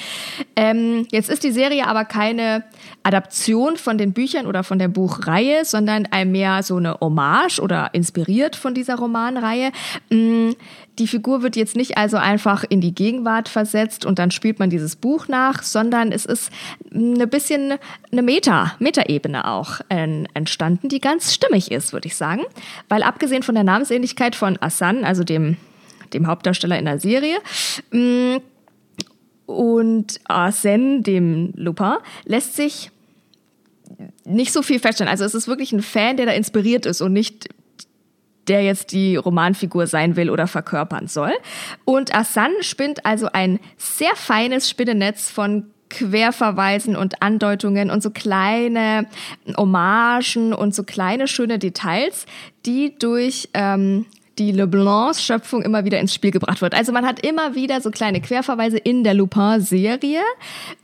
Ähm, 0.56 1.06
jetzt 1.12 1.30
ist 1.30 1.44
die 1.44 1.52
Serie 1.52 1.86
aber 1.86 2.04
keine 2.04 2.64
Adaption 3.06 3.76
von 3.76 3.98
den 3.98 4.12
Büchern 4.12 4.46
oder 4.46 4.64
von 4.64 4.80
der 4.80 4.88
Buchreihe, 4.88 5.64
sondern 5.64 6.08
mehr 6.26 6.64
so 6.64 6.76
eine 6.76 6.98
Hommage 7.00 7.60
oder 7.60 7.90
inspiriert 7.92 8.56
von 8.56 8.74
dieser 8.74 8.96
Romanreihe. 8.96 9.70
Mm, 10.10 10.50
Die 10.98 11.06
Figur 11.06 11.42
wird 11.42 11.54
jetzt 11.54 11.76
nicht 11.76 11.98
also 11.98 12.16
einfach 12.16 12.64
in 12.68 12.80
die 12.80 12.94
Gegenwart 12.94 13.48
versetzt 13.48 14.04
und 14.04 14.18
dann 14.18 14.32
spielt 14.32 14.58
man 14.58 14.70
dieses 14.70 14.96
Buch 14.96 15.28
nach, 15.28 15.62
sondern 15.62 16.10
es 16.10 16.24
ist 16.24 16.50
ein 16.92 17.28
bisschen 17.30 17.74
eine 18.10 18.22
Meta, 18.22 18.74
Meta-Ebene 18.80 19.46
auch 19.46 19.80
entstanden, 19.88 20.88
die 20.88 21.00
ganz 21.00 21.32
stimmig 21.32 21.70
ist, 21.70 21.92
würde 21.92 22.08
ich 22.08 22.16
sagen. 22.16 22.42
Weil 22.88 23.04
abgesehen 23.04 23.44
von 23.44 23.54
der 23.54 23.64
Namensähnlichkeit 23.64 24.34
von 24.34 24.58
Assan, 24.60 25.04
also 25.04 25.22
dem 25.22 25.56
dem 26.12 26.26
Hauptdarsteller 26.26 26.78
in 26.78 26.86
der 26.86 26.98
Serie. 26.98 27.36
Mm, 27.90 28.36
Und 29.46 30.20
Arsène, 30.28 31.02
dem 31.02 31.52
Lupin, 31.54 31.98
lässt 32.24 32.56
sich 32.56 32.90
nicht 34.24 34.52
so 34.52 34.62
viel 34.62 34.78
feststellen. 34.78 35.10
Also 35.10 35.24
es 35.24 35.34
ist 35.34 35.48
wirklich 35.48 35.72
ein 35.72 35.82
Fan, 35.82 36.16
der 36.16 36.26
da 36.26 36.32
inspiriert 36.32 36.86
ist 36.86 37.00
und 37.00 37.12
nicht 37.12 37.48
der 38.48 38.62
jetzt 38.62 38.92
die 38.92 39.16
Romanfigur 39.16 39.86
sein 39.86 40.14
will 40.14 40.30
oder 40.30 40.46
verkörpern 40.46 41.08
soll. 41.08 41.32
Und 41.84 42.14
Arsène 42.14 42.62
spinnt 42.62 43.04
also 43.04 43.28
ein 43.32 43.58
sehr 43.76 44.14
feines 44.14 44.70
Spinnennetz 44.70 45.30
von 45.30 45.66
Querverweisen 45.88 46.96
und 46.96 47.22
Andeutungen 47.22 47.90
und 47.90 48.02
so 48.02 48.10
kleine 48.10 49.06
Hommagen 49.56 50.52
und 50.52 50.74
so 50.74 50.82
kleine 50.82 51.28
schöne 51.28 51.58
Details, 51.58 52.26
die 52.64 52.98
durch 52.98 53.48
ähm, 53.54 54.06
die 54.38 54.52
Leblancs 54.52 55.22
Schöpfung 55.22 55.62
immer 55.62 55.84
wieder 55.84 55.98
ins 55.98 56.12
Spiel 56.12 56.30
gebracht 56.30 56.60
wird. 56.60 56.74
Also 56.74 56.92
man 56.92 57.06
hat 57.06 57.24
immer 57.24 57.54
wieder 57.54 57.80
so 57.80 57.90
kleine 57.90 58.20
Querverweise 58.20 58.76
in 58.76 59.02
der 59.04 59.14
Lupin-Serie, 59.14 60.20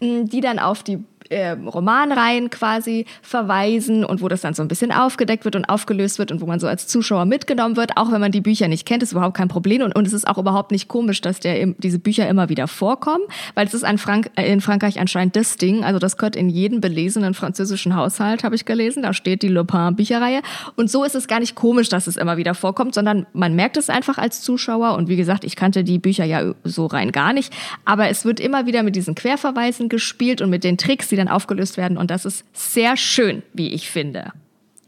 mh, 0.01 0.25
die 0.25 0.41
dann 0.41 0.59
auf 0.59 0.83
die 0.83 0.99
äh, 1.31 1.51
Romanreihen 1.51 2.51
quasi 2.51 3.07
verweisen 3.23 4.05
und 4.05 4.23
wo 4.23 4.29
das 4.29 4.41
dann 4.41 4.55
so 4.55 4.63
ein 4.63 4.69
bisschen 4.69 4.93
aufgedeckt 4.93 5.45
wird 5.45 5.57
und 5.57 5.65
aufgelöst 5.65 6.19
wird 6.19 6.33
und 6.33 6.41
wo 6.41 6.47
man 6.47 6.61
so 6.61 6.67
als 6.67 6.87
Zuschauer 6.87 7.25
mitgenommen 7.25 7.77
wird, 7.77 7.97
auch 7.97 8.13
wenn 8.13 8.21
man 8.21 8.33
die 8.33 8.41
Bücher 8.41 8.69
nicht 8.69 8.87
kennt, 8.87 9.03
ist 9.03 9.13
überhaupt 9.13 9.37
kein 9.37 9.49
Problem. 9.49 9.83
Und, 9.83 9.95
und 9.95 10.07
es 10.07 10.13
ist 10.13 10.27
auch 10.27 10.39
überhaupt 10.39 10.71
nicht 10.71 10.89
komisch, 10.89 11.21
dass 11.21 11.41
der, 11.41 11.67
diese 11.79 11.99
Bücher 11.99 12.29
immer 12.29 12.49
wieder 12.49 12.69
vorkommen, 12.69 13.25
weil 13.55 13.67
es 13.67 13.75
ist 13.75 13.85
ein 13.85 13.99
Frank 13.99 14.31
äh, 14.37 14.51
in 14.53 14.61
Frankreich 14.61 15.01
anscheinend 15.01 15.37
das 15.37 15.57
Ding, 15.57 15.85
also 15.85 15.99
das 15.99 16.17
gehört 16.17 16.37
in 16.37 16.49
jeden 16.49 16.81
belesenen 16.81 17.35
französischen 17.35 17.97
Haushalt, 17.97 18.45
habe 18.45 18.55
ich 18.55 18.65
gelesen, 18.65 19.03
da 19.03 19.13
steht 19.13 19.43
die 19.43 19.49
Le 19.49 19.65
Pen 19.65 19.97
Bücherreihe 19.97 20.43
und 20.77 20.91
so 20.91 21.05
ist 21.05 21.15
es 21.15 21.29
gar 21.29 21.41
nicht 21.41 21.55
komisch, 21.55 21.89
dass 21.89 22.07
es 22.07 22.17
immer 22.17 22.37
wieder 22.37 22.55
vorkommt, 22.55 22.95
sondern 22.95 23.27
man 23.33 23.55
merkt 23.55 23.77
es 23.77 23.91
einfach 23.91 24.19
als 24.19 24.43
Zuschauer. 24.43 24.95
Und 24.97 25.09
wie 25.09 25.17
gesagt, 25.17 25.45
ich 25.45 25.57
kannte 25.57 25.85
die 25.85 25.99
Bücher 25.99 26.25
ja 26.25 26.53
so 26.65 26.87
rein 26.87 27.13
gar 27.13 27.33
nicht, 27.33 27.53
aber 27.85 28.09
es 28.09 28.25
wird 28.25 28.41
immer 28.41 28.67
wieder 28.67 28.83
mit 28.83 28.97
diesen 28.97 29.15
Querverweisen 29.15 29.89
gespielt 29.89 30.41
und 30.43 30.51
mit 30.51 30.65
den 30.65 30.79
Tricks, 30.79 31.09
die 31.09 31.17
dann 31.25 31.35
aufgelöst 31.35 31.77
werden. 31.77 31.97
Und 31.97 32.11
das 32.11 32.25
ist 32.25 32.45
sehr 32.53 32.97
schön, 32.97 33.43
wie 33.53 33.73
ich 33.73 33.91
finde. 33.91 34.33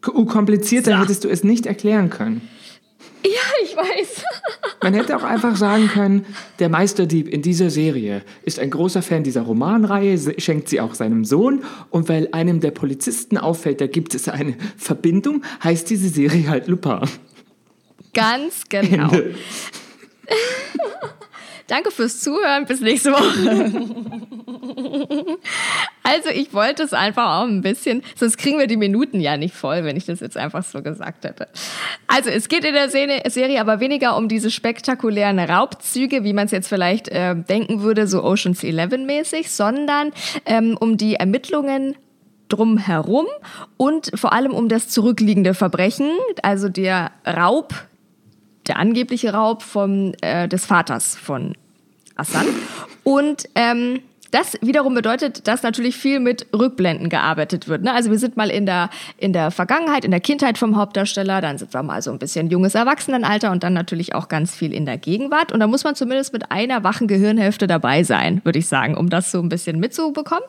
Uh, 0.06 0.26
komplizierter 0.26 0.92
so. 0.92 0.98
hättest 0.98 1.24
du 1.24 1.28
es 1.28 1.44
nicht 1.44 1.66
erklären 1.66 2.10
können. 2.10 2.42
Ja, 3.24 3.30
ich 3.62 3.74
weiß. 3.74 4.22
Man 4.82 4.92
hätte 4.92 5.16
auch 5.16 5.22
einfach 5.22 5.56
sagen 5.56 5.88
können, 5.88 6.26
der 6.58 6.68
Meisterdieb 6.68 7.26
in 7.28 7.40
dieser 7.40 7.70
Serie 7.70 8.22
ist 8.42 8.58
ein 8.58 8.68
großer 8.68 9.00
Fan 9.00 9.24
dieser 9.24 9.40
Romanreihe, 9.42 10.18
schenkt 10.38 10.68
sie 10.68 10.78
auch 10.80 10.92
seinem 10.94 11.24
Sohn 11.24 11.64
und 11.88 12.10
weil 12.10 12.28
einem 12.32 12.60
der 12.60 12.70
Polizisten 12.70 13.38
auffällt, 13.38 13.80
da 13.80 13.86
gibt 13.86 14.14
es 14.14 14.28
eine 14.28 14.56
Verbindung, 14.76 15.42
heißt 15.62 15.88
diese 15.88 16.10
Serie 16.10 16.50
halt 16.50 16.68
Lupin. 16.68 17.00
Ganz 18.12 18.64
genau. 18.68 19.10
Danke 21.66 21.90
fürs 21.90 22.20
Zuhören. 22.20 22.66
Bis 22.66 22.80
nächste 22.80 23.12
Woche. 23.12 23.88
also 26.02 26.30
ich 26.30 26.52
wollte 26.52 26.82
es 26.82 26.92
einfach 26.92 27.40
auch 27.40 27.46
ein 27.46 27.62
bisschen, 27.62 28.02
sonst 28.16 28.36
kriegen 28.36 28.58
wir 28.58 28.66
die 28.66 28.76
Minuten 28.76 29.20
ja 29.20 29.36
nicht 29.36 29.54
voll, 29.54 29.84
wenn 29.84 29.96
ich 29.96 30.04
das 30.04 30.20
jetzt 30.20 30.36
einfach 30.36 30.62
so 30.62 30.82
gesagt 30.82 31.24
hätte. 31.24 31.48
Also 32.06 32.30
es 32.30 32.48
geht 32.48 32.64
in 32.64 32.74
der 32.74 32.90
Serie 32.90 33.60
aber 33.60 33.80
weniger 33.80 34.16
um 34.16 34.28
diese 34.28 34.50
spektakulären 34.50 35.38
Raubzüge, 35.38 36.24
wie 36.24 36.32
man 36.32 36.46
es 36.46 36.52
jetzt 36.52 36.68
vielleicht 36.68 37.08
äh, 37.08 37.34
denken 37.34 37.82
würde, 37.82 38.06
so 38.06 38.22
Oceans 38.22 38.62
11 38.62 38.98
mäßig, 39.06 39.50
sondern 39.50 40.12
ähm, 40.46 40.76
um 40.78 40.96
die 40.96 41.14
Ermittlungen 41.14 41.96
drumherum 42.48 43.26
und 43.76 44.10
vor 44.14 44.32
allem 44.32 44.52
um 44.52 44.68
das 44.68 44.88
zurückliegende 44.88 45.54
Verbrechen, 45.54 46.10
also 46.42 46.68
der 46.68 47.10
Raub 47.26 47.74
der 48.66 48.78
angebliche 48.78 49.32
Raub 49.32 49.62
vom, 49.62 50.12
äh, 50.20 50.48
des 50.48 50.66
Vaters 50.66 51.16
von 51.16 51.54
Assan. 52.16 52.46
Und 53.02 53.48
ähm, 53.54 54.00
das 54.34 54.58
wiederum 54.60 54.94
bedeutet, 54.94 55.46
dass 55.46 55.62
natürlich 55.62 55.96
viel 55.96 56.18
mit 56.18 56.48
Rückblenden 56.52 57.08
gearbeitet 57.08 57.68
wird. 57.68 57.84
Ne? 57.84 57.92
Also 57.92 58.10
wir 58.10 58.18
sind 58.18 58.36
mal 58.36 58.50
in 58.50 58.66
der, 58.66 58.90
in 59.16 59.32
der 59.32 59.52
Vergangenheit, 59.52 60.04
in 60.04 60.10
der 60.10 60.18
Kindheit 60.18 60.58
vom 60.58 60.76
Hauptdarsteller, 60.76 61.40
dann 61.40 61.56
sind 61.56 61.72
wir 61.72 61.84
mal 61.84 62.02
so 62.02 62.10
ein 62.10 62.18
bisschen 62.18 62.50
junges 62.50 62.74
Erwachsenenalter 62.74 63.52
und 63.52 63.62
dann 63.62 63.74
natürlich 63.74 64.14
auch 64.14 64.26
ganz 64.26 64.52
viel 64.54 64.74
in 64.74 64.86
der 64.86 64.98
Gegenwart. 64.98 65.52
Und 65.52 65.60
da 65.60 65.68
muss 65.68 65.84
man 65.84 65.94
zumindest 65.94 66.32
mit 66.32 66.50
einer 66.50 66.82
wachen 66.82 67.06
Gehirnhälfte 67.06 67.68
dabei 67.68 68.02
sein, 68.02 68.40
würde 68.42 68.58
ich 68.58 68.66
sagen, 68.66 68.96
um 68.96 69.08
das 69.08 69.30
so 69.30 69.40
ein 69.40 69.48
bisschen 69.48 69.78
mitzubekommen. 69.78 70.44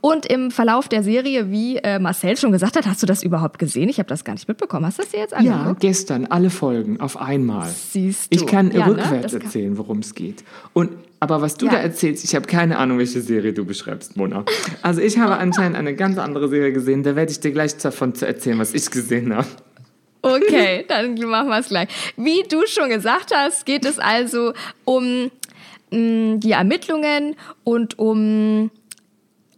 Und 0.00 0.24
im 0.24 0.50
Verlauf 0.50 0.88
der 0.88 1.02
Serie, 1.02 1.50
wie 1.50 1.76
äh, 1.76 1.98
Marcel 1.98 2.38
schon 2.38 2.52
gesagt 2.52 2.76
hat, 2.76 2.86
hast 2.86 3.02
du 3.02 3.06
das 3.06 3.22
überhaupt 3.22 3.58
gesehen? 3.58 3.90
Ich 3.90 3.98
habe 3.98 4.08
das 4.08 4.24
gar 4.24 4.32
nicht 4.32 4.48
mitbekommen. 4.48 4.86
Hast 4.86 4.98
du 4.98 5.02
das 5.02 5.10
dir 5.10 5.20
jetzt 5.20 5.34
angeguckt? 5.34 5.82
Ja, 5.82 5.88
gestern, 5.90 6.24
alle 6.26 6.48
Folgen 6.48 7.00
auf 7.00 7.20
einmal. 7.20 7.68
Siehst 7.68 8.32
du. 8.32 8.36
Ich 8.38 8.46
kann 8.46 8.70
ja, 8.70 8.86
ne? 8.86 8.96
rückwärts 8.96 9.34
ne? 9.34 9.40
erzählen, 9.42 9.76
worum 9.76 9.98
es 9.98 10.14
geht. 10.14 10.42
Und 10.72 10.90
aber 11.20 11.40
was 11.40 11.56
du 11.56 11.66
ja. 11.66 11.72
da 11.72 11.78
erzählst, 11.78 12.24
ich 12.24 12.34
habe 12.34 12.46
keine 12.46 12.78
Ahnung, 12.78 12.98
welche 12.98 13.20
Serie 13.20 13.52
du 13.52 13.64
beschreibst, 13.64 14.16
Mona. 14.16 14.44
Also 14.82 15.00
ich 15.00 15.18
habe 15.18 15.36
anscheinend 15.38 15.76
eine 15.76 15.94
ganz 15.94 16.18
andere 16.18 16.48
Serie 16.48 16.72
gesehen. 16.72 17.02
Da 17.02 17.16
werde 17.16 17.32
ich 17.32 17.40
dir 17.40 17.52
gleich 17.52 17.76
davon 17.76 18.14
erzählen, 18.20 18.58
was 18.58 18.74
ich 18.74 18.90
gesehen 18.90 19.34
habe. 19.34 19.48
Okay, 20.22 20.84
dann 20.88 21.14
machen 21.14 21.48
wir 21.48 21.58
es 21.58 21.68
gleich. 21.68 21.88
Wie 22.16 22.42
du 22.48 22.66
schon 22.66 22.90
gesagt 22.90 23.32
hast, 23.34 23.64
geht 23.64 23.84
es 23.84 23.98
also 23.98 24.52
um 24.84 25.30
mh, 25.90 25.98
mm, 25.98 26.40
die 26.40 26.52
Ermittlungen 26.52 27.36
und 27.64 27.98
um 27.98 28.70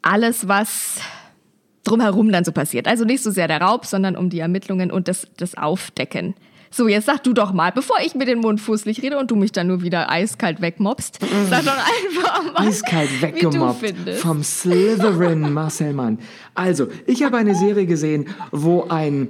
alles, 0.03 0.47
was 0.47 1.01
drumherum 1.85 2.31
dann 2.31 2.45
so 2.45 2.53
passiert. 2.53 2.87
Also 2.87 3.05
nicht 3.05 3.23
so 3.23 3.31
sehr 3.31 3.49
der 3.49 3.61
Raub, 3.61 3.87
sondern 3.87 4.17
um 4.17 4.31
die 4.31 4.39
Ermittlungen 4.39 4.91
und 4.91 5.09
das, 5.09 5.27
das 5.37 5.57
Aufdecken 5.57 6.35
so, 6.71 6.89
jetzt 6.89 7.07
sag 7.07 7.23
du 7.25 7.33
doch 7.33 7.53
mal, 7.53 7.73
bevor 7.73 7.97
ich 8.05 8.15
mir 8.15 8.25
den 8.25 8.41
Mund 8.41 8.61
fußlich 8.61 9.03
rede 9.03 9.19
und 9.19 9.31
du 9.31 9.37
mich 9.37 9.53
dann 9.53 9.67
nur 9.67 9.83
wieder 9.83 10.11
eiskalt 10.11 10.61
wegmobst, 10.61 11.19
sag 11.49 11.65
doch 11.65 11.73
einfach 11.73 12.53
mal. 12.53 12.69
Eiskalt 12.69 13.23
weggemobbt 13.23 13.95
vom 14.17 14.43
Slytherin 14.43 15.53
Marcel 15.53 15.93
Mann. 15.93 16.19
Also, 16.55 16.89
ich 17.07 17.23
habe 17.23 17.37
eine 17.37 17.55
Serie 17.55 17.87
gesehen, 17.87 18.29
wo 18.51 18.85
ein 18.89 19.29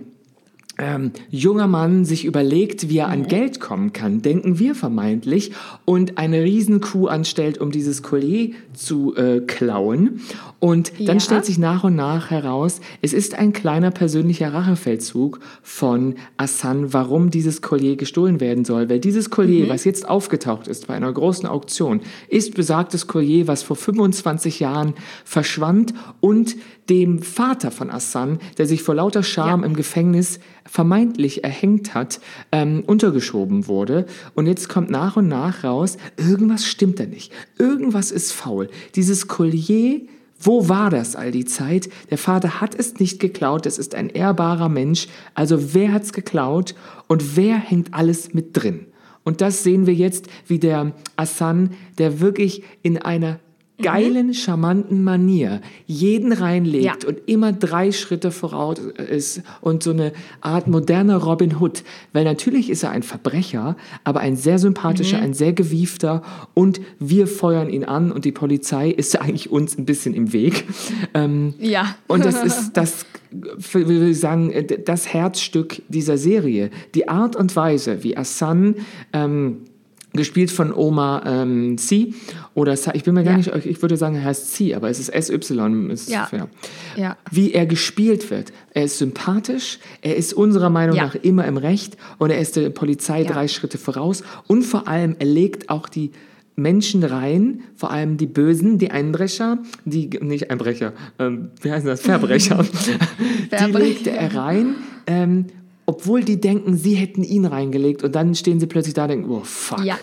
ähm, 0.78 1.10
junger 1.30 1.66
Mann 1.66 2.04
sich 2.04 2.24
überlegt, 2.24 2.88
wie 2.88 2.98
er 2.98 3.08
an 3.08 3.26
Geld 3.26 3.60
kommen 3.60 3.92
kann, 3.92 4.22
denken 4.22 4.58
wir 4.58 4.74
vermeintlich, 4.74 5.52
und 5.84 6.18
eine 6.18 6.42
Riesenkuh 6.42 7.08
anstellt, 7.08 7.58
um 7.58 7.72
dieses 7.72 8.02
Collier 8.02 8.54
zu 8.74 9.14
äh, 9.16 9.40
klauen. 9.40 10.20
Und 10.60 10.92
dann 10.98 11.18
ja. 11.18 11.20
stellt 11.20 11.44
sich 11.44 11.56
nach 11.56 11.84
und 11.84 11.94
nach 11.94 12.30
heraus, 12.30 12.80
es 13.00 13.12
ist 13.12 13.34
ein 13.34 13.52
kleiner 13.52 13.92
persönlicher 13.92 14.52
Rachefeldzug 14.52 15.38
von 15.62 16.16
Assan, 16.36 16.92
warum 16.92 17.30
dieses 17.30 17.62
Collier 17.62 17.94
gestohlen 17.94 18.40
werden 18.40 18.64
soll. 18.64 18.90
Weil 18.90 18.98
dieses 18.98 19.30
Collier, 19.30 19.66
mhm. 19.66 19.68
was 19.68 19.84
jetzt 19.84 20.08
aufgetaucht 20.08 20.66
ist 20.66 20.88
bei 20.88 20.94
einer 20.94 21.12
großen 21.12 21.46
Auktion, 21.46 22.00
ist 22.28 22.54
besagtes 22.54 23.06
Collier, 23.06 23.46
was 23.46 23.62
vor 23.62 23.76
25 23.76 24.58
Jahren 24.58 24.94
verschwand 25.24 25.94
und 26.18 26.56
dem 26.88 27.22
Vater 27.22 27.70
von 27.70 27.90
Assan, 27.90 28.40
der 28.56 28.66
sich 28.66 28.82
vor 28.82 28.96
lauter 28.96 29.22
Scham 29.22 29.60
ja. 29.60 29.66
im 29.66 29.76
Gefängnis 29.76 30.40
vermeintlich 30.64 31.44
erhängt 31.44 31.94
hat, 31.94 32.20
ähm, 32.50 32.82
untergeschoben 32.84 33.68
wurde. 33.68 34.06
Und 34.34 34.46
jetzt 34.46 34.68
kommt 34.68 34.90
nach 34.90 35.16
und 35.16 35.28
nach 35.28 35.62
raus, 35.62 35.98
irgendwas 36.16 36.66
stimmt 36.66 36.98
da 36.98 37.06
nicht. 37.06 37.32
Irgendwas 37.58 38.10
ist 38.10 38.32
faul. 38.32 38.68
Dieses 38.96 39.28
Collier, 39.28 40.00
wo 40.38 40.68
war 40.68 40.90
das 40.90 41.16
all 41.16 41.32
die 41.32 41.44
Zeit? 41.44 41.88
Der 42.10 42.18
Vater 42.18 42.60
hat 42.60 42.74
es 42.74 42.98
nicht 43.00 43.18
geklaut, 43.18 43.66
es 43.66 43.78
ist 43.78 43.94
ein 43.94 44.08
ehrbarer 44.08 44.68
Mensch. 44.68 45.08
Also 45.34 45.74
wer 45.74 45.92
hat's 45.92 46.12
geklaut 46.12 46.74
und 47.08 47.36
wer 47.36 47.56
hängt 47.56 47.94
alles 47.94 48.34
mit 48.34 48.56
drin? 48.56 48.86
Und 49.24 49.40
das 49.40 49.62
sehen 49.62 49.86
wir 49.86 49.94
jetzt, 49.94 50.26
wie 50.46 50.58
der 50.58 50.92
Assan, 51.16 51.74
der 51.98 52.20
wirklich 52.20 52.62
in 52.82 52.98
einer 52.98 53.40
geilen, 53.80 54.34
charmanten 54.34 55.04
Manier 55.04 55.60
jeden 55.86 56.32
reinlegt 56.32 57.02
ja. 57.04 57.08
und 57.08 57.20
immer 57.26 57.52
drei 57.52 57.92
Schritte 57.92 58.30
voraus 58.30 58.78
ist 58.78 59.42
und 59.60 59.82
so 59.82 59.90
eine 59.90 60.12
Art 60.40 60.66
moderner 60.66 61.16
Robin 61.16 61.60
Hood. 61.60 61.84
Weil 62.12 62.24
natürlich 62.24 62.70
ist 62.70 62.82
er 62.82 62.90
ein 62.90 63.02
Verbrecher, 63.02 63.76
aber 64.04 64.20
ein 64.20 64.36
sehr 64.36 64.58
sympathischer, 64.58 65.18
mhm. 65.18 65.24
ein 65.24 65.34
sehr 65.34 65.52
gewiefter 65.52 66.22
und 66.54 66.80
wir 66.98 67.26
feuern 67.26 67.70
ihn 67.70 67.84
an 67.84 68.10
und 68.10 68.24
die 68.24 68.32
Polizei 68.32 68.90
ist 68.90 69.18
eigentlich 69.20 69.50
uns 69.50 69.78
ein 69.78 69.84
bisschen 69.84 70.14
im 70.14 70.32
Weg. 70.32 70.64
Ähm, 71.14 71.54
ja. 71.58 71.94
Und 72.08 72.24
das 72.24 72.42
ist 72.48 72.72
das, 72.72 73.06
will 73.72 74.08
ich 74.08 74.18
sagen, 74.18 74.52
das 74.84 75.12
Herzstück 75.12 75.82
dieser 75.88 76.18
Serie. 76.18 76.70
Die 76.94 77.08
Art 77.08 77.36
und 77.36 77.54
Weise, 77.54 78.02
wie 78.02 78.16
Assan 78.16 78.74
ähm, 79.12 79.62
gespielt 80.18 80.50
von 80.50 80.74
Oma 80.74 81.22
ähm, 81.24 81.78
C 81.78 82.12
oder 82.54 82.74
ich 82.92 83.04
bin 83.04 83.14
mir 83.14 83.24
gar 83.24 83.38
ja. 83.38 83.38
nicht, 83.38 83.66
ich 83.66 83.80
würde 83.80 83.96
sagen, 83.96 84.16
er 84.16 84.24
heißt 84.24 84.52
C, 84.52 84.74
aber 84.74 84.90
es 84.90 84.98
ist 84.98 85.12
SY. 85.12 85.90
Ist 85.90 86.10
ja. 86.10 86.28
ja. 86.30 86.48
ja. 86.96 87.16
Wie 87.30 87.52
er 87.52 87.64
gespielt 87.64 88.30
wird. 88.30 88.52
Er 88.74 88.84
ist 88.84 88.98
sympathisch, 88.98 89.78
er 90.02 90.16
ist 90.16 90.34
unserer 90.34 90.68
Meinung 90.68 90.96
nach 90.96 91.14
immer 91.14 91.46
im 91.46 91.56
Recht 91.56 91.96
und 92.18 92.30
er 92.30 92.38
ist 92.38 92.56
der 92.56 92.68
Polizei 92.70 93.24
drei 93.24 93.48
Schritte 93.48 93.78
voraus 93.78 94.22
und 94.46 94.62
vor 94.62 94.86
allem 94.88 95.16
er 95.18 95.26
legt 95.26 95.70
auch 95.70 95.88
die 95.88 96.10
Menschen 96.58 97.04
rein, 97.04 97.60
vor 97.76 97.92
allem 97.92 98.16
die 98.16 98.26
Bösen, 98.26 98.78
die 98.78 98.90
Einbrecher, 98.90 99.58
die, 99.84 100.10
nicht 100.20 100.50
Einbrecher, 100.50 100.92
ähm, 101.20 101.50
wie 101.62 101.70
heißen 101.70 101.86
das, 101.86 102.00
Verbrecher, 102.00 102.66
die 103.60 103.72
legte 103.72 104.10
er 104.10 104.34
rein, 104.34 104.74
ähm, 105.06 105.46
obwohl 105.88 106.22
die 106.22 106.38
denken, 106.38 106.76
sie 106.76 106.94
hätten 106.96 107.24
ihn 107.24 107.46
reingelegt 107.46 108.04
und 108.04 108.14
dann 108.14 108.34
stehen 108.34 108.60
sie 108.60 108.66
plötzlich 108.66 108.92
da 108.92 109.04
und 109.04 109.08
denken, 109.08 109.30
oh 109.30 109.40
fuck. 109.42 109.82
Ja. 109.82 109.98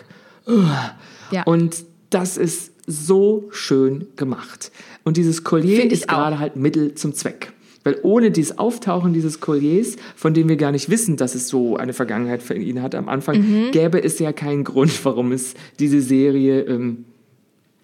ja. 1.31 1.43
Und 1.43 1.85
das 2.09 2.37
ist 2.37 2.71
so 2.87 3.49
schön 3.51 4.07
gemacht. 4.15 4.71
Und 5.03 5.15
dieses 5.15 5.43
Collier 5.43 5.91
ist 5.91 6.07
gerade 6.07 6.39
halt 6.39 6.55
Mittel 6.55 6.95
zum 6.95 7.13
Zweck. 7.13 7.53
Weil 7.83 7.99
ohne 8.01 8.31
dieses 8.31 8.57
Auftauchen 8.57 9.13
dieses 9.13 9.41
Colliers, 9.41 9.95
von 10.15 10.33
dem 10.33 10.49
wir 10.49 10.55
gar 10.55 10.71
nicht 10.71 10.89
wissen, 10.89 11.17
dass 11.17 11.35
es 11.35 11.49
so 11.49 11.77
eine 11.77 11.93
Vergangenheit 11.93 12.41
für 12.41 12.55
ihn 12.55 12.81
hat 12.81 12.95
am 12.95 13.07
Anfang, 13.07 13.37
mhm. 13.37 13.69
gäbe 13.71 14.03
es 14.03 14.17
ja 14.17 14.33
keinen 14.33 14.63
Grund, 14.63 15.05
warum 15.05 15.31
es 15.31 15.53
diese 15.77 16.01
Serie 16.01 16.61
ähm, 16.61 17.05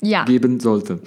ja. 0.02 0.26
geben 0.26 0.60
sollte. 0.60 1.02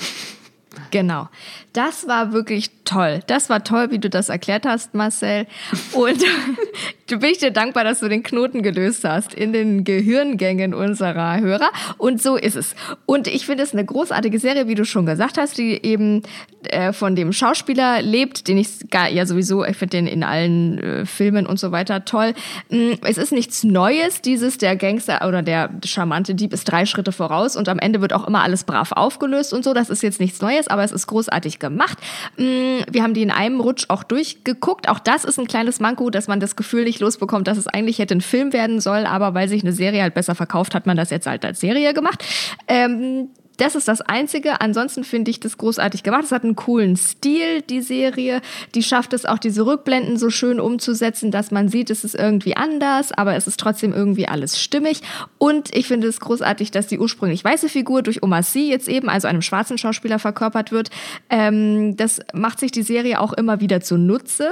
Genau. 0.90 1.28
Das 1.72 2.06
war 2.06 2.32
wirklich 2.32 2.70
toll. 2.84 3.20
Das 3.26 3.50
war 3.50 3.64
toll, 3.64 3.90
wie 3.90 3.98
du 3.98 4.08
das 4.08 4.28
erklärt 4.28 4.64
hast, 4.64 4.94
Marcel. 4.94 5.46
Und 5.92 6.22
du 7.08 7.18
bin 7.18 7.30
ich 7.30 7.38
dir 7.38 7.50
dankbar, 7.50 7.84
dass 7.84 8.00
du 8.00 8.08
den 8.08 8.22
Knoten 8.22 8.62
gelöst 8.62 9.04
hast 9.04 9.34
in 9.34 9.52
den 9.52 9.84
Gehirngängen 9.84 10.72
unserer 10.74 11.40
Hörer. 11.40 11.70
Und 11.98 12.22
so 12.22 12.36
ist 12.36 12.56
es. 12.56 12.74
Und 13.06 13.26
ich 13.26 13.46
finde 13.46 13.64
es 13.64 13.72
eine 13.72 13.84
großartige 13.84 14.38
Serie, 14.38 14.68
wie 14.68 14.74
du 14.74 14.84
schon 14.84 15.06
gesagt 15.06 15.36
hast, 15.38 15.58
die 15.58 15.84
eben 15.84 16.22
äh, 16.64 16.92
von 16.92 17.16
dem 17.16 17.32
Schauspieler 17.32 18.02
lebt, 18.02 18.46
den 18.48 18.58
ich 18.58 18.90
gar, 18.90 19.08
ja 19.08 19.26
sowieso, 19.26 19.64
ich 19.64 19.76
finde 19.76 19.96
den 19.96 20.06
in 20.06 20.22
allen 20.22 20.78
äh, 20.78 21.06
Filmen 21.06 21.46
und 21.46 21.58
so 21.58 21.72
weiter 21.72 22.04
toll. 22.04 22.34
Mm, 22.70 22.92
Es 23.02 23.18
ist 23.18 23.32
nichts 23.32 23.64
Neues, 23.64 24.20
dieses 24.20 24.58
der 24.58 24.76
Gangster 24.76 25.26
oder 25.26 25.42
der 25.42 25.70
charmante 25.84 26.34
Dieb 26.34 26.52
ist 26.52 26.64
drei 26.64 26.86
Schritte 26.86 27.12
voraus 27.12 27.56
und 27.56 27.68
am 27.68 27.78
Ende 27.78 28.00
wird 28.00 28.12
auch 28.12 28.26
immer 28.26 28.42
alles 28.42 28.64
brav 28.64 28.92
aufgelöst 28.92 29.52
und 29.52 29.64
so. 29.64 29.74
Das 29.74 29.90
ist 29.90 30.02
jetzt 30.02 30.20
nichts 30.20 30.40
Neues, 30.40 30.68
aber 30.74 30.84
es 30.84 30.92
ist 30.92 31.06
großartig 31.06 31.58
gemacht. 31.58 31.98
Mm, 32.36 32.80
Wir 32.90 33.02
haben 33.02 33.14
die 33.14 33.22
in 33.22 33.30
einem 33.30 33.60
Rutsch 33.60 33.86
auch 33.88 34.02
durchgeguckt. 34.02 34.88
Auch 34.88 34.98
das 34.98 35.24
ist 35.24 35.38
ein 35.38 35.46
kleines 35.46 35.80
Manko, 35.80 36.10
dass 36.10 36.28
man 36.28 36.40
das 36.40 36.56
Gefühl 36.56 36.84
nicht 36.84 37.00
losbekommt, 37.00 37.48
dass 37.48 37.56
es 37.56 37.66
eigentlich 37.66 37.98
hätte 37.98 38.14
ein 38.14 38.20
Film 38.20 38.52
werden 38.52 38.80
soll, 38.80 39.06
aber 39.06 39.34
weil 39.34 39.48
sich 39.48 39.62
eine 39.62 39.72
Serie 39.72 40.02
halt 40.02 40.14
besser 40.14 40.34
verkauft, 40.34 40.74
hat 40.74 40.86
man 40.86 40.96
das 40.96 41.10
jetzt 41.10 41.26
halt 41.26 41.44
als 41.44 41.60
Serie 41.60 41.94
gemacht. 41.94 42.22
Ähm, 42.68 43.28
das 43.56 43.74
ist 43.74 43.88
das 43.88 44.00
Einzige. 44.00 44.60
Ansonsten 44.60 45.04
finde 45.04 45.30
ich 45.30 45.40
das 45.40 45.58
großartig 45.58 46.02
gemacht. 46.02 46.24
Es 46.24 46.32
hat 46.32 46.44
einen 46.44 46.56
coolen 46.56 46.96
Stil, 46.96 47.62
die 47.62 47.80
Serie. 47.80 48.40
Die 48.74 48.82
schafft 48.82 49.12
es 49.12 49.26
auch, 49.26 49.38
diese 49.38 49.64
Rückblenden 49.64 50.16
so 50.16 50.30
schön 50.30 50.58
umzusetzen, 50.60 51.30
dass 51.30 51.50
man 51.50 51.68
sieht, 51.68 51.90
es 51.90 52.04
ist 52.04 52.14
irgendwie 52.14 52.56
anders, 52.56 53.12
aber 53.12 53.36
es 53.36 53.46
ist 53.46 53.60
trotzdem 53.60 53.92
irgendwie 53.92 54.26
alles 54.26 54.60
stimmig. 54.60 55.02
Und 55.38 55.74
ich 55.74 55.86
finde 55.86 56.08
es 56.08 56.20
großartig, 56.20 56.70
dass 56.70 56.86
die 56.88 56.98
ursprünglich 56.98 57.44
weiße 57.44 57.68
Figur 57.68 58.02
durch 58.02 58.22
Omar 58.22 58.42
Sy 58.42 58.70
jetzt 58.70 58.88
eben, 58.88 59.08
also 59.08 59.28
einem 59.28 59.42
schwarzen 59.42 59.78
Schauspieler, 59.78 60.18
verkörpert 60.18 60.72
wird. 60.72 60.90
Ähm, 61.30 61.96
das 61.96 62.20
macht 62.32 62.58
sich 62.58 62.72
die 62.72 62.82
Serie 62.82 63.20
auch 63.20 63.32
immer 63.32 63.60
wieder 63.60 63.80
zunutze, 63.80 64.50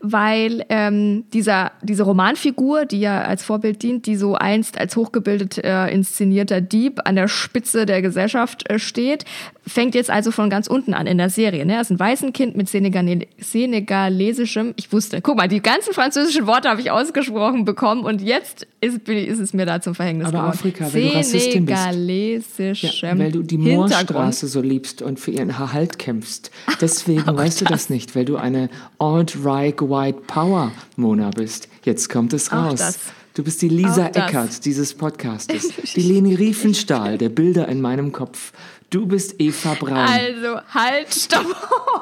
weil 0.00 0.64
ähm, 0.68 1.24
dieser, 1.32 1.72
diese 1.82 2.02
Romanfigur, 2.02 2.84
die 2.84 3.00
ja 3.00 3.22
als 3.22 3.44
Vorbild 3.44 3.82
dient, 3.82 4.06
die 4.06 4.16
so 4.16 4.34
einst 4.34 4.78
als 4.78 4.96
hochgebildet 4.96 5.58
äh, 5.58 5.88
inszenierter 5.88 6.60
Dieb 6.60 7.00
an 7.04 7.16
der 7.16 7.28
Spitze 7.28 7.86
der 7.86 8.02
Gesellschaft 8.02 8.39
äh, 8.68 8.78
steht, 8.78 9.24
fängt 9.66 9.94
jetzt 9.94 10.10
also 10.10 10.30
von 10.30 10.50
ganz 10.50 10.66
unten 10.66 10.94
an 10.94 11.06
in 11.06 11.18
der 11.18 11.30
Serie. 11.30 11.64
Ne? 11.64 11.74
Er 11.74 11.80
ist 11.80 11.90
ein 11.90 11.98
Waisenkind 11.98 12.56
mit 12.56 12.68
Senegale 12.68 13.26
senegalesischem, 13.38 14.74
ich 14.76 14.92
wusste, 14.92 15.20
guck 15.20 15.36
mal, 15.36 15.48
die 15.48 15.60
ganzen 15.60 15.92
französischen 15.92 16.46
Worte 16.46 16.68
habe 16.68 16.80
ich 16.80 16.90
ausgesprochen 16.90 17.64
bekommen 17.64 18.04
und 18.04 18.20
jetzt 18.20 18.66
ist, 18.80 19.08
ist 19.08 19.38
es 19.38 19.52
mir 19.52 19.66
da 19.66 19.80
zum 19.80 19.94
Verhängnis 19.94 20.28
Aber 20.28 20.38
geworden. 20.38 20.52
Afrika, 20.52 20.92
weil 20.92 21.02
du 21.02 21.16
Rassistin 21.16 21.66
bist. 21.66 21.82
Senegalesischem 21.82 23.18
weil 23.18 23.32
du 23.32 23.42
die. 23.42 23.58
Moorstraße 23.58 24.46
so 24.46 24.60
liebst 24.60 25.02
und 25.02 25.20
für 25.20 25.30
ihren 25.30 25.50
Erhalt 25.50 25.98
kämpfst. 25.98 26.50
Deswegen 26.80 27.26
weißt 27.26 27.60
du 27.60 27.64
das 27.66 27.90
nicht, 27.90 28.16
weil 28.16 28.24
du 28.24 28.36
eine 28.36 28.70
alt-right 28.98 29.80
white 29.80 30.20
power 30.26 30.72
Mona 30.96 31.30
bist. 31.30 31.68
Jetzt 31.84 32.08
kommt 32.08 32.32
es 32.32 32.52
raus. 32.52 32.78
das. 32.78 32.98
Du 33.34 33.44
bist 33.44 33.62
die 33.62 33.68
Lisa. 33.68 34.06
Eckert 34.06 34.64
dieses 34.64 34.94
Podcastes. 34.94 35.72
Die 35.94 36.02
Leni 36.02 36.34
Riefenstahl 36.34 37.16
der 37.16 37.28
Bilder 37.28 37.68
in 37.68 37.80
meinem 37.80 38.10
Kopf. 38.12 38.52
Du 38.90 39.06
bist 39.06 39.36
Eva 39.38 39.74
Braun. 39.74 39.92
Also, 39.96 40.60
halt, 40.74 41.14
stopp. 41.14 41.46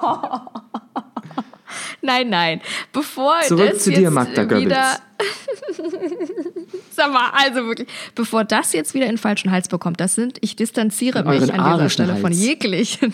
nein, 2.02 2.30
nein. 2.30 2.62
Bevor 2.92 3.42
Zurück 3.42 3.72
das 3.72 3.84
zu 3.84 3.90
dir, 3.90 4.02
jetzt 4.02 4.12
Magda 4.12 4.48
wieder... 4.58 5.00
Sag 6.90 7.12
mal, 7.12 7.30
also 7.32 7.66
wirklich, 7.66 7.88
bevor 8.14 8.44
das 8.44 8.72
jetzt 8.72 8.94
wieder 8.94 9.04
in 9.04 9.12
den 9.12 9.18
falschen 9.18 9.50
Hals 9.50 9.68
bekommt, 9.68 10.00
das 10.00 10.14
sind, 10.14 10.38
ich 10.40 10.56
distanziere 10.56 11.22
mich 11.24 11.42
an 11.42 11.48
dieser 11.48 11.58
arischen 11.58 11.90
Stelle 11.90 12.16
von 12.16 12.32
jeglichen, 12.32 13.12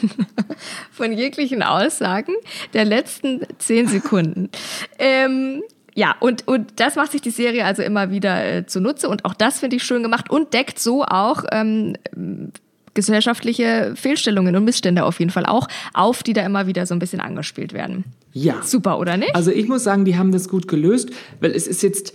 von 0.93 1.13
jeglichen 1.13 1.63
Aussagen 1.63 2.35
der 2.73 2.85
letzten 2.85 3.41
zehn 3.59 3.89
Sekunden. 3.89 4.51
ähm, 4.99 5.63
ja, 5.95 6.17
und, 6.21 6.47
und 6.49 6.73
das 6.77 6.97
macht 6.97 7.13
sich 7.13 7.21
die 7.21 7.31
Serie 7.31 7.65
also 7.65 7.83
immer 7.83 8.11
wieder 8.11 8.45
äh, 8.45 8.67
zunutze 8.67 9.09
und 9.09 9.25
auch 9.25 9.35
das 9.35 9.61
finde 9.61 9.77
ich 9.77 9.85
schön 9.85 10.03
gemacht 10.03 10.29
und 10.29 10.53
deckt 10.53 10.79
so 10.79 11.05
auch 11.05 11.45
ähm, 11.53 11.95
gesellschaftliche 12.95 13.93
Fehlstellungen 13.97 14.57
und 14.57 14.65
Missstände 14.65 15.05
auf 15.05 15.19
jeden 15.19 15.31
Fall 15.31 15.47
auch 15.47 15.69
auf, 15.93 16.23
die 16.23 16.33
da 16.33 16.43
immer 16.43 16.67
wieder 16.67 16.87
so 16.87 16.95
ein 16.95 16.99
bisschen 16.99 17.21
angespielt 17.21 17.73
werden. 17.73 18.05
Ja. 18.33 18.63
Super, 18.63 18.99
oder 18.99 19.17
nicht? 19.17 19.35
Also 19.35 19.51
ich 19.51 19.69
muss 19.69 19.85
sagen, 19.85 20.05
die 20.05 20.17
haben 20.17 20.33
das 20.33 20.49
gut 20.49 20.67
gelöst, 20.67 21.11
weil 21.41 21.53
es 21.53 21.69
ist 21.69 21.83
jetzt 21.83 22.15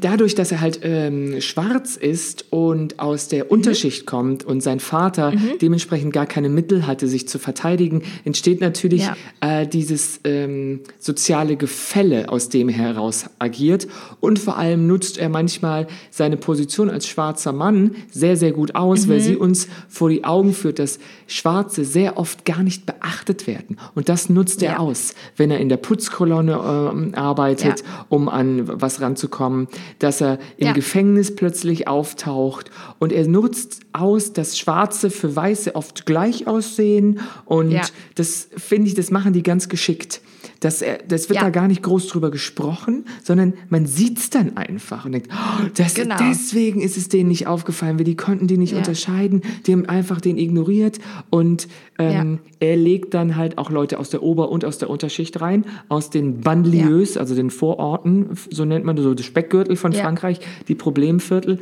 dadurch, 0.00 0.34
dass 0.34 0.52
er 0.52 0.60
halt 0.60 0.80
ähm, 0.82 1.40
schwarz 1.40 1.96
ist 1.96 2.46
und 2.50 3.00
aus 3.00 3.26
der 3.28 3.50
Unterschicht 3.50 4.06
kommt 4.06 4.44
und 4.44 4.62
sein 4.62 4.78
Vater 4.78 5.32
dementsprechend 5.60 6.12
gar 6.12 6.26
keine 6.26 6.48
Mittel 6.48 6.86
hatte, 6.86 7.08
sich 7.08 7.26
zu 7.28 7.38
verteidigen, 7.40 8.02
entsteht 8.24 8.60
natürlich 8.60 9.02
Ja. 9.02 9.16
äh, 9.62 9.66
dieses 9.66 10.20
ähm, 10.24 10.80
soziale 11.00 11.56
Gefälle, 11.56 12.28
aus 12.28 12.48
dem 12.48 12.68
er 12.68 12.76
heraus 12.76 13.24
agiert. 13.40 13.88
Und 14.20 14.38
vor 14.38 14.56
allem 14.56 14.86
nutzt 14.86 15.18
er 15.18 15.28
manchmal 15.28 15.88
seine 16.10 16.36
Position 16.36 16.88
als 16.88 17.08
schwarzer 17.08 17.52
Mann 17.52 17.96
sehr, 18.12 18.36
sehr 18.36 18.52
gut 18.52 18.74
aus, 18.76 19.08
weil 19.08 19.20
sie 19.20 19.36
uns 19.36 19.66
vor 19.88 20.10
die 20.10 20.24
Augen 20.24 20.52
führt, 20.52 20.78
dass 20.78 20.98
Schwarze 21.26 21.84
sehr 21.84 22.18
oft 22.18 22.44
gar 22.44 22.62
nicht 22.62 22.86
beachtet 22.86 23.46
werden. 23.46 23.78
Und 23.94 24.08
das 24.08 24.28
nutzt 24.28 24.62
er 24.62 24.72
Ja. 24.72 24.78
aus, 24.78 25.14
wenn 25.36 25.50
er 25.50 25.58
in 25.58 25.68
der 25.68 25.76
Putzkolonne 25.76 26.52
ähm, 26.92 27.14
arbeitet, 27.14 27.80
Ja. 27.80 28.06
um 28.08 28.28
an 28.28 28.62
was 28.80 29.00
ranzukommen, 29.00 29.68
dass 29.98 30.20
er 30.20 30.38
im 30.56 30.68
Ja. 30.68 30.72
Gefängnis 30.72 31.34
plötzlich 31.34 31.88
auftaucht 31.88 32.70
und 32.98 33.12
er 33.12 33.26
nutzt 33.26 33.80
aus, 33.92 34.32
dass 34.32 34.58
Schwarze 34.58 35.10
für 35.10 35.34
Weiße 35.34 35.74
oft 35.74 36.06
gleich 36.06 36.46
aussehen 36.46 37.20
und 37.44 37.74
das 38.14 38.48
finde 38.56 38.88
ich, 38.88 38.94
das 38.94 39.10
machen 39.10 39.32
die 39.32 39.42
ganz 39.42 39.68
geschickt. 39.68 40.20
Das, 40.60 40.84
das 41.08 41.28
wird 41.28 41.36
Ja. 41.36 41.44
da 41.44 41.50
gar 41.50 41.68
nicht 41.68 41.82
groß 41.82 42.08
drüber 42.08 42.30
gesprochen, 42.30 43.04
sondern 43.22 43.54
man 43.68 43.86
sieht 43.86 44.18
es 44.18 44.30
dann 44.30 44.56
einfach 44.56 45.04
und 45.04 45.12
denkt, 45.12 45.28
oh, 45.32 45.66
das, 45.76 45.94
Genau. 45.94 46.16
deswegen 46.18 46.80
ist 46.80 46.96
es 46.96 47.08
denen 47.08 47.28
nicht 47.28 47.46
aufgefallen, 47.46 47.98
weil 47.98 48.04
die 48.04 48.16
konnten 48.16 48.46
die 48.46 48.56
nicht 48.56 48.72
Ja. 48.72 48.78
unterscheiden, 48.78 49.42
die 49.66 49.72
haben 49.72 49.86
einfach 49.86 50.20
den 50.20 50.38
ignoriert 50.38 50.98
und 51.30 51.68
ähm, 51.98 52.38
er 52.60 52.76
legt 52.76 53.14
dann 53.14 53.36
halt 53.36 53.58
auch 53.58 53.70
Leute 53.70 53.98
aus 53.98 54.10
der 54.10 54.22
Ober- 54.22 54.50
und 54.50 54.64
aus 54.64 54.78
der 54.78 54.90
Unterschicht 54.90 55.40
rein, 55.40 55.64
aus 55.88 56.10
den 56.10 56.40
Banlieues, 56.40 57.16
also 57.16 57.34
den 57.34 57.50
Vororten, 57.50 58.30
so 58.50 58.64
nennt 58.64 58.84
man 58.84 58.96
so 58.96 59.14
das 59.14 59.24
Speckgürtel 59.26 59.76
von 59.76 59.92
Ja. 59.92 60.02
Frankreich, 60.02 60.40
die 60.68 60.74
Problemviertel 60.74 61.60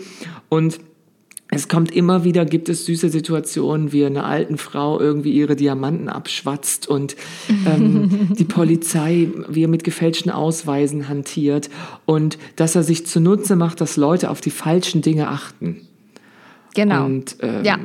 und 0.48 0.80
es 1.54 1.68
kommt 1.68 1.94
immer 1.94 2.24
wieder, 2.24 2.46
gibt 2.46 2.70
es 2.70 2.86
süße 2.86 3.10
Situationen, 3.10 3.92
wie 3.92 4.06
eine 4.06 4.24
alten 4.24 4.56
Frau 4.56 4.98
irgendwie 4.98 5.32
ihre 5.32 5.54
Diamanten 5.54 6.08
abschwatzt 6.08 6.88
und 6.88 7.14
ähm, 7.66 8.28
die 8.38 8.44
Polizei, 8.44 9.28
wie 9.48 9.64
er 9.64 9.68
mit 9.68 9.84
gefälschten 9.84 10.32
Ausweisen 10.32 11.10
hantiert 11.10 11.68
und 12.06 12.38
dass 12.56 12.74
er 12.74 12.82
sich 12.82 13.06
zunutze 13.06 13.54
macht, 13.54 13.82
dass 13.82 13.98
Leute 13.98 14.30
auf 14.30 14.40
die 14.40 14.50
falschen 14.50 15.02
Dinge 15.02 15.28
achten. 15.28 15.82
genau. 16.74 17.04
Und 17.04 17.36
ähm, 17.40 17.64
ja. 17.64 17.78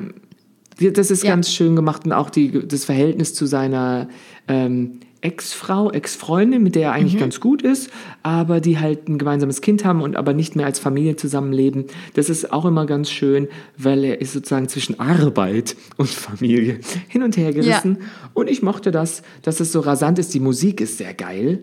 das 0.91 1.11
ist 1.11 1.23
Ja. 1.25 1.31
ganz 1.31 1.51
schön 1.51 1.75
gemacht 1.75 2.05
und 2.05 2.13
auch 2.13 2.29
die, 2.29 2.65
das 2.65 2.85
Verhältnis 2.85 3.33
zu 3.33 3.45
seiner 3.47 4.07
ähm, 4.47 5.01
Ex-Frau, 5.21 5.91
Ex-Freundin, 5.91 6.61
mit 6.63 6.75
der 6.75 6.83
er 6.83 6.91
eigentlich 6.93 7.17
ganz 7.17 7.39
gut 7.39 7.61
ist, 7.61 7.89
aber 8.23 8.61
die 8.61 8.79
halt 8.79 9.07
ein 9.09 9.17
gemeinsames 9.17 9.61
Kind 9.61 9.83
haben 9.85 10.01
und 10.01 10.15
aber 10.15 10.33
nicht 10.33 10.55
mehr 10.55 10.65
als 10.65 10.79
Familie 10.79 11.15
zusammenleben. 11.15 11.85
Das 12.13 12.29
ist 12.29 12.51
auch 12.53 12.65
immer 12.65 12.85
ganz 12.85 13.09
schön, 13.09 13.47
weil 13.77 14.03
er 14.03 14.21
ist 14.21 14.33
sozusagen 14.33 14.67
zwischen 14.69 14.99
Arbeit 14.99 15.75
und 15.97 16.09
Familie 16.09 16.79
hin 17.07 17.23
und 17.23 17.35
her 17.37 17.51
gerissen. 17.53 17.97
Und 18.33 18.49
ich 18.49 18.61
mochte 18.61 18.91
das, 18.91 19.21
dass 19.41 19.59
es 19.59 19.71
so 19.71 19.79
rasant 19.79 20.19
ist. 20.19 20.33
Die 20.33 20.39
Musik 20.39 20.81
ist 20.81 20.97
sehr 20.97 21.13
geil. 21.13 21.61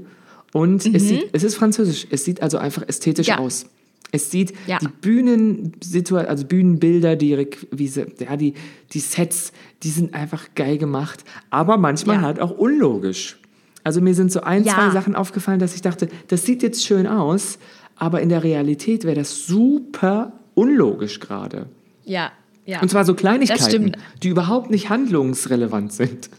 Und 0.53 0.87
es, 0.95 1.09
sieht, 1.09 1.31
es 1.33 1.43
ist 1.43 1.55
französisch. 1.57 2.07
Es 2.11 2.25
sieht 2.25 2.43
also 2.43 2.59
einfach 2.59 2.83
ästhetisch 2.89 3.27
Ja. 3.29 3.39
aus. 3.39 3.67
Es 4.13 4.31
sieht 4.31 4.53
Ja. 4.69 4.79
die 4.79 4.87
Bühnensituation, 4.87 6.29
also 6.31 6.45
Bühnenbilder, 6.47 7.17
die, 7.17 7.49
wie 7.73 7.89
sie, 7.89 8.07
ja, 8.21 8.37
die, 8.37 8.55
die 8.93 9.01
Sets, 9.01 9.53
die 9.83 9.89
sind 9.91 10.15
einfach 10.15 10.49
geil 10.55 10.79
gemacht, 10.79 11.25
aber 11.51 11.77
manchmal 11.77 12.17
Ja. 12.17 12.23
halt 12.23 12.41
auch 12.41 12.53
unlogisch. 12.53 13.39
Also 13.85 14.01
mir 14.01 14.15
sind 14.15 14.33
so 14.33 14.41
ein, 14.41 14.65
Ja. 14.65 14.75
zwei 14.75 14.91
Sachen 14.91 15.15
aufgefallen, 15.15 15.61
dass 15.61 15.75
ich 15.75 15.83
dachte, 15.83 16.09
das 16.29 16.45
sieht 16.45 16.63
jetzt 16.63 16.85
schön 16.85 17.07
aus, 17.07 17.59
aber 17.97 18.21
in 18.23 18.29
der 18.31 18.43
Realität 18.43 19.05
wäre 19.05 19.15
das 19.17 19.47
super 19.47 20.33
unlogisch 20.55 21.21
gerade. 21.21 21.67
Ja, 22.05 22.33
ja. 22.65 22.81
Und 22.81 22.91
zwar 22.91 23.05
so 23.05 23.15
Kleinigkeiten, 23.15 23.97
die 24.23 24.29
überhaupt 24.29 24.71
nicht 24.71 24.89
handlungsrelevant 24.89 25.93
sind. 25.93 26.31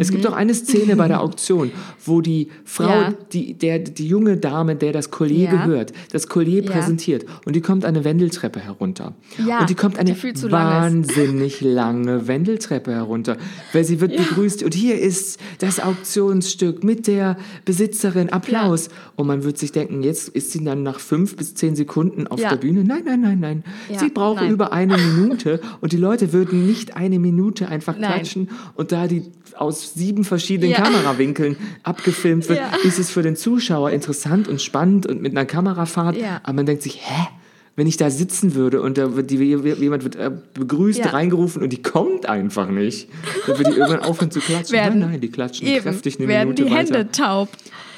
Es 0.00 0.10
gibt 0.10 0.26
auch 0.26 0.32
eine 0.32 0.54
Szene 0.54 0.96
bei 0.96 1.08
der 1.08 1.20
Auktion, 1.22 1.70
wo 2.04 2.20
die 2.20 2.48
Frau, 2.64 2.82
Mhm. 2.84 2.88
Ja. 3.02 3.14
die, 3.32 3.54
der, 3.54 3.78
die 3.78 4.06
junge 4.08 4.36
Dame, 4.36 4.76
der 4.76 4.92
das 4.92 5.10
Collier 5.10 5.52
Ja. 5.52 5.64
gehört, 5.66 5.92
das 6.12 6.28
Collier 6.28 6.64
Ja. 6.64 6.70
präsentiert 6.72 7.24
und 7.44 7.54
die 7.56 7.60
kommt 7.60 7.84
eine 7.84 8.04
Wendeltreppe 8.04 8.60
herunter. 8.60 9.14
Ja, 9.46 9.60
und 9.60 9.70
die 9.70 9.74
kommt 9.74 9.98
eine 9.98 10.12
die 10.12 10.50
wahnsinnig 10.50 11.60
lange 11.60 12.26
Wendeltreppe 12.28 12.92
herunter, 12.92 13.36
weil 13.72 13.84
sie 13.84 14.00
wird 14.00 14.16
begrüßt 14.16 14.62
und 14.62 14.74
hier 14.74 14.98
ist 14.98 15.38
das 15.58 15.80
Auktionsstück 15.80 16.84
mit 16.84 17.06
der 17.06 17.36
Besitzerin, 17.64 18.30
Applaus. 18.30 18.88
Und 19.16 19.26
man 19.26 19.44
wird 19.44 19.58
sich 19.58 19.72
denken, 19.72 20.02
jetzt 20.02 20.28
ist 20.28 20.52
sie 20.52 20.64
dann 20.64 20.82
nach 20.82 20.98
fünf 21.00 21.36
bis 21.36 21.54
zehn 21.54 21.76
Sekunden 21.76 22.26
auf 22.26 22.40
der 22.40 22.56
Bühne. 22.56 22.84
Nein, 22.84 23.02
nein, 23.04 23.20
nein, 23.20 23.40
nein. 23.40 23.64
Sie 23.98 24.08
braucht 24.08 24.40
nein. 24.42 24.50
über 24.52 24.72
eine 24.72 24.96
Minute 24.96 25.60
und 25.80 25.92
die 25.92 25.96
Leute 25.96 26.32
würden 26.32 26.66
nicht 26.66 26.96
eine 26.96 27.18
Minute 27.18 27.68
einfach 27.68 27.96
Nein. 27.98 28.12
klatschen 28.14 28.50
und 28.74 28.92
da 28.92 29.06
die 29.06 29.22
aus 29.56 29.81
sieben 29.86 30.24
verschiedenen 30.24 30.70
Ja. 30.72 30.80
Kamerawinkeln 30.82 31.56
abgefilmt 31.82 32.48
wird, 32.48 32.58
Ja. 32.60 32.70
ist 32.84 32.98
es 32.98 33.10
für 33.10 33.22
den 33.22 33.36
Zuschauer 33.36 33.90
interessant 33.90 34.48
und 34.48 34.60
spannend 34.62 35.06
und 35.06 35.20
mit 35.22 35.32
einer 35.32 35.44
Kamerafahrt, 35.46 36.16
Ja. 36.16 36.40
aber 36.42 36.54
man 36.54 36.66
denkt 36.66 36.82
sich, 36.82 37.00
hä? 37.02 37.28
wenn 37.74 37.86
ich 37.86 37.96
da 37.96 38.10
sitzen 38.10 38.54
würde 38.54 38.82
und 38.82 38.98
da 38.98 39.16
wird 39.16 39.30
die, 39.30 39.36
jemand 39.38 40.04
wird 40.04 40.14
äh, 40.16 40.30
begrüßt, 40.52 41.10
reingerufen 41.14 41.62
und 41.62 41.70
die 41.72 41.80
kommt 41.80 42.26
einfach 42.28 42.68
nicht, 42.68 43.08
dann 43.46 43.56
würde 43.58 43.70
die 43.70 43.78
irgendwann 43.78 44.00
aufhören 44.00 44.30
zu 44.30 44.40
klatschen. 44.40 44.72
Werden- 44.74 45.00
nein, 45.00 45.10
nein, 45.12 45.20
die 45.22 45.30
klatschen 45.30 45.66
Eben, 45.66 45.82
kräftig 45.82 46.18
eine 46.18 46.28
werden 46.28 46.50
Minute 46.50 46.64
die 46.64 46.70
weiter. 46.70 46.96
Hände 46.98 47.10
taub. 47.12 47.48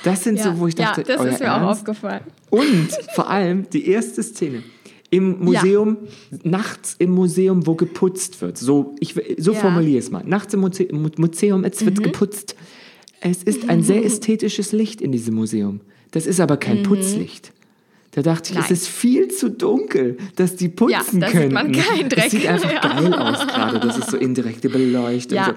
Das 0.05 0.23
sind 0.23 0.39
so, 0.39 0.57
wo 0.61 0.69
ich 0.69 0.77
dachte, 0.77 1.01
ja, 1.01 1.17
das 1.17 1.27
ist 1.27 1.41
mir 1.41 1.53
auch 1.53 1.61
Ernst? 1.63 1.81
aufgefallen. 1.81 2.21
Und 2.51 2.89
vor 3.17 3.29
allem 3.29 3.69
die 3.71 3.89
erste 3.89 4.23
Szene 4.23 4.63
im 5.15 5.39
Museum, 5.45 5.97
nachts 6.43 6.97
im 6.99 7.11
Museum, 7.13 7.67
wo 7.67 7.75
geputzt 7.75 8.41
wird. 8.43 8.59
So, 8.59 8.95
ich, 9.01 9.15
so 9.39 9.53
Ja. 9.53 9.59
formuliere 9.61 9.99
es 9.99 10.11
mal. 10.11 10.25
Nachts 10.27 10.55
im 10.55 10.61
Muse 10.61 10.89
Mu- 10.93 11.09
Museum, 11.19 11.65
es 11.65 11.85
wird 11.85 12.03
geputzt. 12.03 12.57
Es 13.21 13.43
ist 13.43 13.69
ein 13.71 13.83
sehr 13.83 14.05
ästhetisches 14.05 14.73
Licht 14.73 15.01
in 15.01 15.13
diesem 15.13 15.35
Museum. 15.35 15.81
Das 16.11 16.27
ist 16.27 16.41
aber 16.41 16.57
kein 16.57 16.83
Putzlicht. 16.83 17.53
Da 18.13 18.23
dachte 18.23 18.51
ich, 18.51 18.55
Nein. 18.57 18.65
es 18.67 18.71
ist 18.83 18.89
viel 18.89 19.29
zu 19.29 19.51
dunkel, 19.51 20.19
dass 20.37 20.55
die 20.55 20.69
putzen 20.69 20.93
Ja, 20.93 21.03
da 21.21 21.27
sieht 21.27 21.33
können. 21.33 21.53
man 21.53 21.73
keinen 21.73 22.09
Dreck. 22.09 22.25
Das 22.25 22.31
sieht 22.31 22.47
einfach 22.47 22.73
Ja. 22.73 22.81
geil 22.81 23.13
aus 23.15 23.47
gerade. 23.47 23.81
Das 23.81 23.99
ist 23.99 24.11
so 24.11 24.17
indirekte 24.17 24.69
Beleuchtung. 24.69 25.37
Ja. 25.37 25.47
So. 25.47 25.53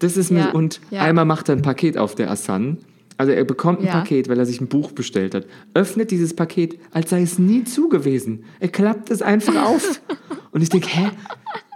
Das 0.00 0.16
ist 0.16 0.30
mir, 0.32 0.40
Ja. 0.40 0.50
und 0.50 0.80
Ja. 0.90 1.02
einmal 1.02 1.24
macht 1.26 1.48
er 1.48 1.54
ein 1.56 1.62
Paket 1.62 1.96
auf 1.98 2.14
der 2.16 2.30
Assan. 2.30 2.78
Also 3.18 3.32
er 3.32 3.44
bekommt 3.44 3.80
ein 3.80 3.86
Ja. 3.86 3.92
Paket, 3.92 4.28
weil 4.28 4.38
er 4.38 4.46
sich 4.46 4.60
ein 4.60 4.68
Buch 4.68 4.92
bestellt 4.92 5.34
hat. 5.34 5.46
Öffnet 5.74 6.10
dieses 6.10 6.34
Paket, 6.34 6.78
als 6.92 7.10
sei 7.10 7.22
es 7.22 7.38
nie 7.38 7.64
zu 7.64 7.88
gewesen. 7.88 8.44
Er 8.60 8.68
klappt 8.68 9.10
es 9.10 9.22
einfach 9.22 9.54
auf. 9.64 10.00
Und 10.52 10.62
ich 10.62 10.68
denke, 10.70 10.88
hä? 10.88 11.10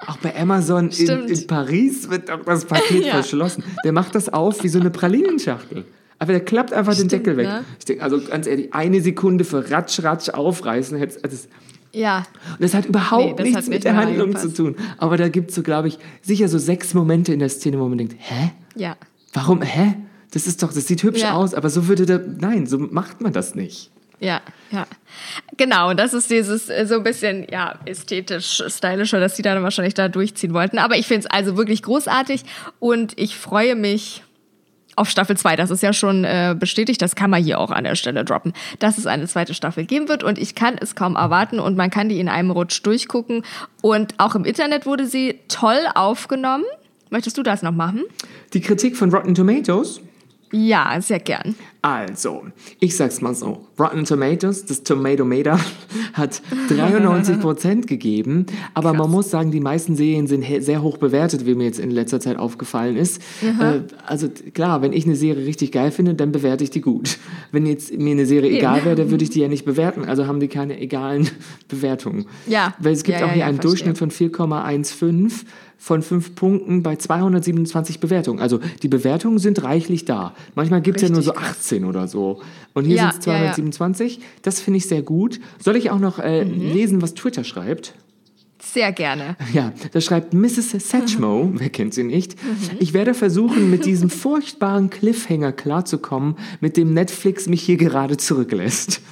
Auch 0.07 0.19
bei 0.19 0.35
Amazon 0.39 0.91
in, 0.91 1.09
in 1.27 1.47
Paris 1.47 2.09
wird 2.11 2.29
doch 2.29 2.45
das 2.45 2.65
Paket 2.65 3.05
Ja. 3.07 3.13
verschlossen. 3.15 3.65
Der 3.85 3.93
macht 3.93 4.15
das 4.15 4.29
auf 4.33 4.63
wie 4.65 4.69
so 4.69 4.79
eine 4.81 4.91
Pralinenschachtel. 4.91 5.85
Aber 6.19 6.33
der 6.33 6.41
klappt 6.45 6.73
einfach 6.73 6.93
den 6.95 7.09
Stimmt, 7.09 7.13
Deckel 7.27 7.37
weg. 7.37 7.47
ne? 7.47 7.65
Ich 7.79 7.85
denke, 7.85 8.03
also 8.03 8.21
ganz 8.21 8.47
ehrlich, 8.47 8.73
eine 8.73 9.01
Sekunde 9.03 9.45
für 9.45 9.71
Ratsch, 9.71 10.03
Ratsch 10.03 10.31
aufreißen. 10.31 10.97
hätte- 10.97 11.21
Das, 11.23 11.49
Ja, 11.93 12.19
und 12.53 12.63
das 12.63 12.73
hat 12.75 12.87
überhaupt 12.87 13.25
Nee, 13.25 13.35
das 13.37 13.45
nichts 13.45 13.59
hat 13.63 13.69
mit 13.69 13.85
der 13.85 13.97
Handlung 13.97 14.37
zu 14.37 14.53
tun. 14.53 14.77
Aber 14.99 15.17
da 15.17 15.29
gibt 15.29 15.51
es 15.51 15.57
so, 15.57 15.63
glaube 15.63 15.89
ich, 15.89 15.99
sicher 16.23 16.49
so 16.49 16.59
sechs 16.59 16.95
Momente 16.95 17.33
in 17.35 17.39
der 17.41 17.49
Szene, 17.51 17.79
wo 17.79 17.89
man 17.89 17.99
denkt, 17.99 18.15
hä? 18.19 18.53
ja. 18.77 18.97
Warum, 19.35 19.61
hä? 19.61 19.95
Das 20.33 20.47
ist 20.47 20.63
doch, 20.63 20.73
das 20.73 20.87
sieht 20.87 21.03
hübsch 21.03 21.21
Ja. 21.23 21.35
aus, 21.35 21.55
aber 21.55 21.71
so 21.71 21.89
würde 21.89 22.07
der, 22.07 22.19
nein, 22.19 22.67
so 22.67 22.79
macht 22.79 23.21
man 23.21 23.33
das 23.33 23.55
nicht. 23.55 23.91
Ja, 24.19 24.41
ja. 24.71 24.87
Genau, 25.59 25.91
und 25.91 25.99
das 26.01 26.15
ist 26.15 26.31
dieses 26.31 26.71
äh, 26.71 26.87
so 26.87 26.95
ein 26.95 27.03
bisschen, 27.03 27.47
ja, 27.51 27.79
ästhetisch, 27.85 28.63
stylischer, 28.67 29.21
dass 29.21 29.35
die 29.35 29.43
dann 29.43 29.63
wahrscheinlich 29.63 29.93
da 29.95 30.09
durchziehen 30.09 30.55
wollten. 30.55 30.79
Aber 30.79 30.97
ich 30.97 31.07
finde 31.07 31.21
es 31.21 31.27
also 31.27 31.57
wirklich 31.59 31.83
großartig 31.83 32.43
und 32.79 33.13
ich 33.19 33.37
freue 33.37 33.75
mich 33.77 34.23
auf 34.99 35.11
Staffel 35.11 35.37
2. 35.37 35.57
Das 35.57 35.71
ist 35.71 35.83
ja 35.83 35.93
schon 35.93 36.25
äh, 36.25 36.57
bestätigt, 36.59 37.03
das 37.03 37.15
kann 37.15 37.29
man 37.29 37.45
hier 37.45 37.61
auch 37.61 37.71
an 37.71 37.85
der 37.85 37.95
Stelle 37.95 38.25
droppen, 38.25 38.55
dass 38.79 38.97
es 38.97 39.07
eine 39.07 39.27
zweite 39.27 39.53
Staffel 39.53 39.85
geben 39.85 40.09
wird 40.09 40.25
und 40.25 40.39
ich 40.39 40.55
kann 40.55 40.77
es 40.81 40.95
kaum 40.95 41.17
erwarten 41.17 41.61
und 41.61 41.77
man 41.77 41.91
kann 41.91 42.09
die 42.09 42.19
in 42.19 42.31
einem 42.31 42.51
Rutsch 42.51 42.81
durchgucken. 42.85 43.43
Und 43.83 44.15
auch 44.17 44.35
im 44.35 44.47
Internet 44.47 44.87
wurde 44.87 45.07
sie 45.07 45.41
toll 45.49 45.81
aufgenommen. 45.95 46.65
Möchtest 47.11 47.37
du 47.37 47.43
das 47.43 47.61
noch 47.63 47.73
machen? 47.73 48.03
Die 48.55 48.63
Kritik 48.63 48.97
von 48.97 49.11
Rotten 49.13 49.35
Tomatoes, 49.35 50.01
Ja, 50.53 51.01
sehr 51.01 51.19
gern. 51.19 51.55
also, 51.83 52.45
ich 52.81 52.97
sag's 52.97 53.21
mal 53.21 53.35
so, 53.35 53.67
Rotten 53.79 54.05
Tomatoes, 54.05 54.65
das 54.65 54.83
Tomatometer, 54.85 55.59
hat 56.15 56.41
93% 56.69 57.87
gegeben, 57.87 58.47
aber 58.75 58.93
man 58.93 59.11
muss 59.11 59.31
sagen, 59.31 59.51
die 59.51 59.61
meisten 59.61 59.97
Serien 59.97 60.27
sind 60.27 60.45
sehr 60.63 60.83
hoch 60.83 60.99
bewertet, 60.99 61.47
wie 61.47 61.55
mir 61.55 61.65
jetzt 61.65 61.79
in 61.81 61.91
letzter 61.91 62.21
Zeit 62.21 62.39
aufgefallen 62.39 62.97
ist. 62.97 63.21
Äh, 63.43 63.81
also 64.07 64.29
klar, 64.55 64.83
wenn 64.83 64.93
ich 64.93 65.05
eine 65.07 65.17
Serie 65.17 65.47
richtig 65.47 65.73
geil 65.73 65.91
finde, 65.91 66.15
dann 66.15 66.33
bewerte 66.33 66.65
ich 66.65 66.71
die 66.71 66.81
gut. 66.81 67.19
Wenn 67.53 67.67
jetzt 67.67 67.93
mir 67.97 68.13
eine 68.13 68.27
Serie 68.27 68.51
egal 68.51 68.85
wäre, 68.85 68.97
dann 68.97 69.11
würde 69.11 69.25
ich 69.25 69.31
die 69.31 69.41
ja 69.41 69.49
nicht 69.49 69.65
bewerten, 69.65 70.05
also 70.05 70.27
haben 70.27 70.41
die 70.41 70.49
keine 70.49 70.79
egalen 70.81 71.29
Bewertungen. 71.69 72.27
Ja. 72.47 72.75
Weil 72.81 72.93
es 72.93 73.03
gibt 73.05 73.21
Ja, 73.21 73.27
auch 73.27 73.31
hier 73.31 73.41
ja, 73.41 73.47
einen 73.47 73.61
verstehe. 73.61 73.71
Durchschnitt 73.71 73.99
von 73.99 74.11
4,15 74.11 75.33
von 75.79 76.03
5 76.03 76.35
Punkten 76.35 76.83
bei 76.83 76.97
227 76.97 78.01
Bewertungen. 78.01 78.41
Also 78.41 78.61
die 78.83 78.89
Bewertungen 78.89 79.39
sind 79.39 79.63
reichlich 79.63 80.05
da. 80.05 80.35
Manchmal 80.55 80.81
gibt 80.81 80.97
es 80.97 81.03
ja 81.03 81.09
nur 81.11 81.23
so 81.23 81.31
Richtig 81.33 81.49
18 81.49 81.85
oder 81.85 82.09
so. 82.09 82.41
Und 82.75 82.85
hier 82.87 82.97
Ja, 82.97 83.11
sind 83.13 83.21
es 83.21 83.27
ja, 83.27 83.33
ja. 83.35 83.39
227. 83.53 84.21
Das 84.43 84.61
finde 84.61 84.79
ich 84.79 84.87
sehr 84.89 85.03
gut. 85.03 85.39
Soll 85.63 85.77
ich 85.77 85.91
auch 85.91 85.99
noch 86.01 86.19
äh, 86.19 86.45
Mhm. 86.45 86.73
lesen, 86.73 87.03
was 87.03 87.15
Twitter 87.15 87.45
schreibt? 87.45 87.95
Sehr 88.61 88.91
gerne. 88.91 89.37
Ja, 89.53 89.73
da 89.93 90.01
schreibt 90.01 90.33
Mrs. 90.35 90.71
Satchmo, 90.89 91.51
wer 91.55 91.69
kennt 91.69 91.95
sie 91.95 92.03
nicht, 92.05 92.43
Mhm. 92.43 92.79
ich 92.81 92.95
werde 92.95 93.15
versuchen, 93.15 93.71
mit 93.71 93.85
diesem 93.85 94.11
furchtbaren 94.11 94.91
Cliffhanger 94.91 95.53
klarzukommen, 95.53 96.37
mit 96.61 96.77
dem 96.77 96.93
Netflix 96.95 97.47
mich 97.49 97.63
hier 97.63 97.77
gerade 97.77 98.17
zurücklässt. 98.17 99.03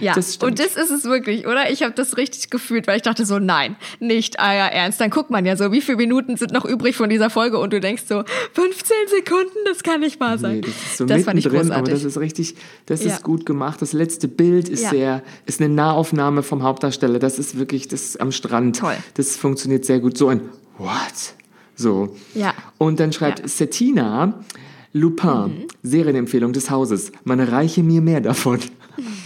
Ja, 0.00 0.14
Das 0.14 0.34
stimmt. 0.34 0.52
und 0.52 0.58
das 0.58 0.76
ist 0.76 0.90
es 0.90 1.04
wirklich, 1.04 1.46
oder? 1.46 1.70
Ich 1.70 1.82
habe 1.82 1.92
das 1.94 2.16
richtig 2.16 2.50
gefühlt, 2.50 2.86
weil 2.86 2.96
ich 2.96 3.02
dachte 3.02 3.24
so, 3.26 3.38
nein, 3.38 3.76
nicht 3.98 4.36
euer 4.40 4.46
Ernst. 4.72 5.00
Dann 5.00 5.10
guckt 5.10 5.30
man 5.30 5.44
ja 5.44 5.56
so, 5.56 5.72
wie 5.72 5.80
viele 5.80 5.98
Minuten 5.98 6.36
sind 6.36 6.52
noch 6.52 6.64
übrig 6.64 6.96
von 6.96 7.10
dieser 7.10 7.30
Folge 7.30 7.58
und 7.58 7.72
du 7.72 7.80
denkst 7.80 8.04
so, 8.08 8.24
15 8.54 8.96
Sekunden, 9.08 9.58
das 9.66 9.82
kann 9.82 10.00
nicht 10.00 10.18
wahr 10.20 10.38
sein. 10.38 10.56
Nee, 10.56 10.60
das 10.62 10.70
ist 10.70 10.96
so 10.98 11.04
das 11.06 11.22
fand 11.24 11.38
ich 11.38 11.44
mittendrin, 11.44 11.70
aber 11.72 11.80
großartig. 11.82 11.92
das 12.04 12.04
ist 12.04 12.20
richtig, 12.20 12.54
das 12.86 13.04
Ja. 13.04 13.12
ist 13.14 13.22
gut 13.22 13.44
gemacht. 13.46 13.80
Das 13.82 13.92
letzte 13.92 14.28
Bild 14.28 14.68
ist 14.68 14.84
Ja. 14.84 14.90
sehr, 14.90 15.22
ist 15.46 15.60
eine 15.60 15.72
Nahaufnahme 15.72 16.42
vom 16.42 16.62
Hauptdarsteller. 16.62 17.18
Das 17.18 17.38
ist 17.38 17.58
wirklich, 17.58 17.88
das 17.88 18.02
ist 18.02 18.20
am 18.20 18.32
Strand. 18.32 18.78
Toll. 18.78 18.96
Das 19.14 19.36
funktioniert 19.36 19.84
sehr 19.84 20.00
gut. 20.00 20.16
So 20.16 20.28
ein 20.28 20.40
What? 20.78 21.34
So. 21.76 22.16
Ja. 22.34 22.54
Und 22.78 23.00
dann 23.00 23.12
schreibt 23.12 23.40
Ja. 23.40 23.44
Mhm. 23.44 23.48
Setina, 23.48 24.44
Lupin, 24.92 25.66
Serienempfehlung 25.82 26.52
des 26.52 26.70
Hauses. 26.70 27.12
Man 27.24 27.40
reiche 27.40 27.82
mir 27.82 28.00
mehr 28.00 28.20
davon. 28.20 28.58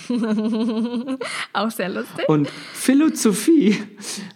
Auch 1.53 1.71
sehr 1.71 1.89
lustig. 1.89 2.29
Und 2.29 2.49
Philosophie, 2.73 3.77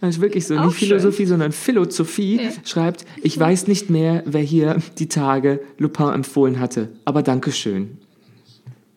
das 0.01 0.16
ist 0.16 0.20
wirklich 0.20 0.46
so, 0.46 0.57
Auch 0.57 0.66
nicht 0.66 0.79
schön. 0.79 0.88
Philosophie, 0.88 1.27
sondern 1.27 1.53
Philosophie, 1.53 2.40
schreibt, 2.64 3.05
ich 3.22 3.38
weiß 3.38 3.66
nicht 3.66 3.90
mehr, 3.90 4.22
wer 4.27 4.42
hier 4.42 4.79
die 4.98 5.09
Tage 5.09 5.61
Lupin 5.79 6.09
empfohlen 6.09 6.61
hatte, 6.61 6.88
aber 7.05 7.22
Dankeschön. 7.22 7.98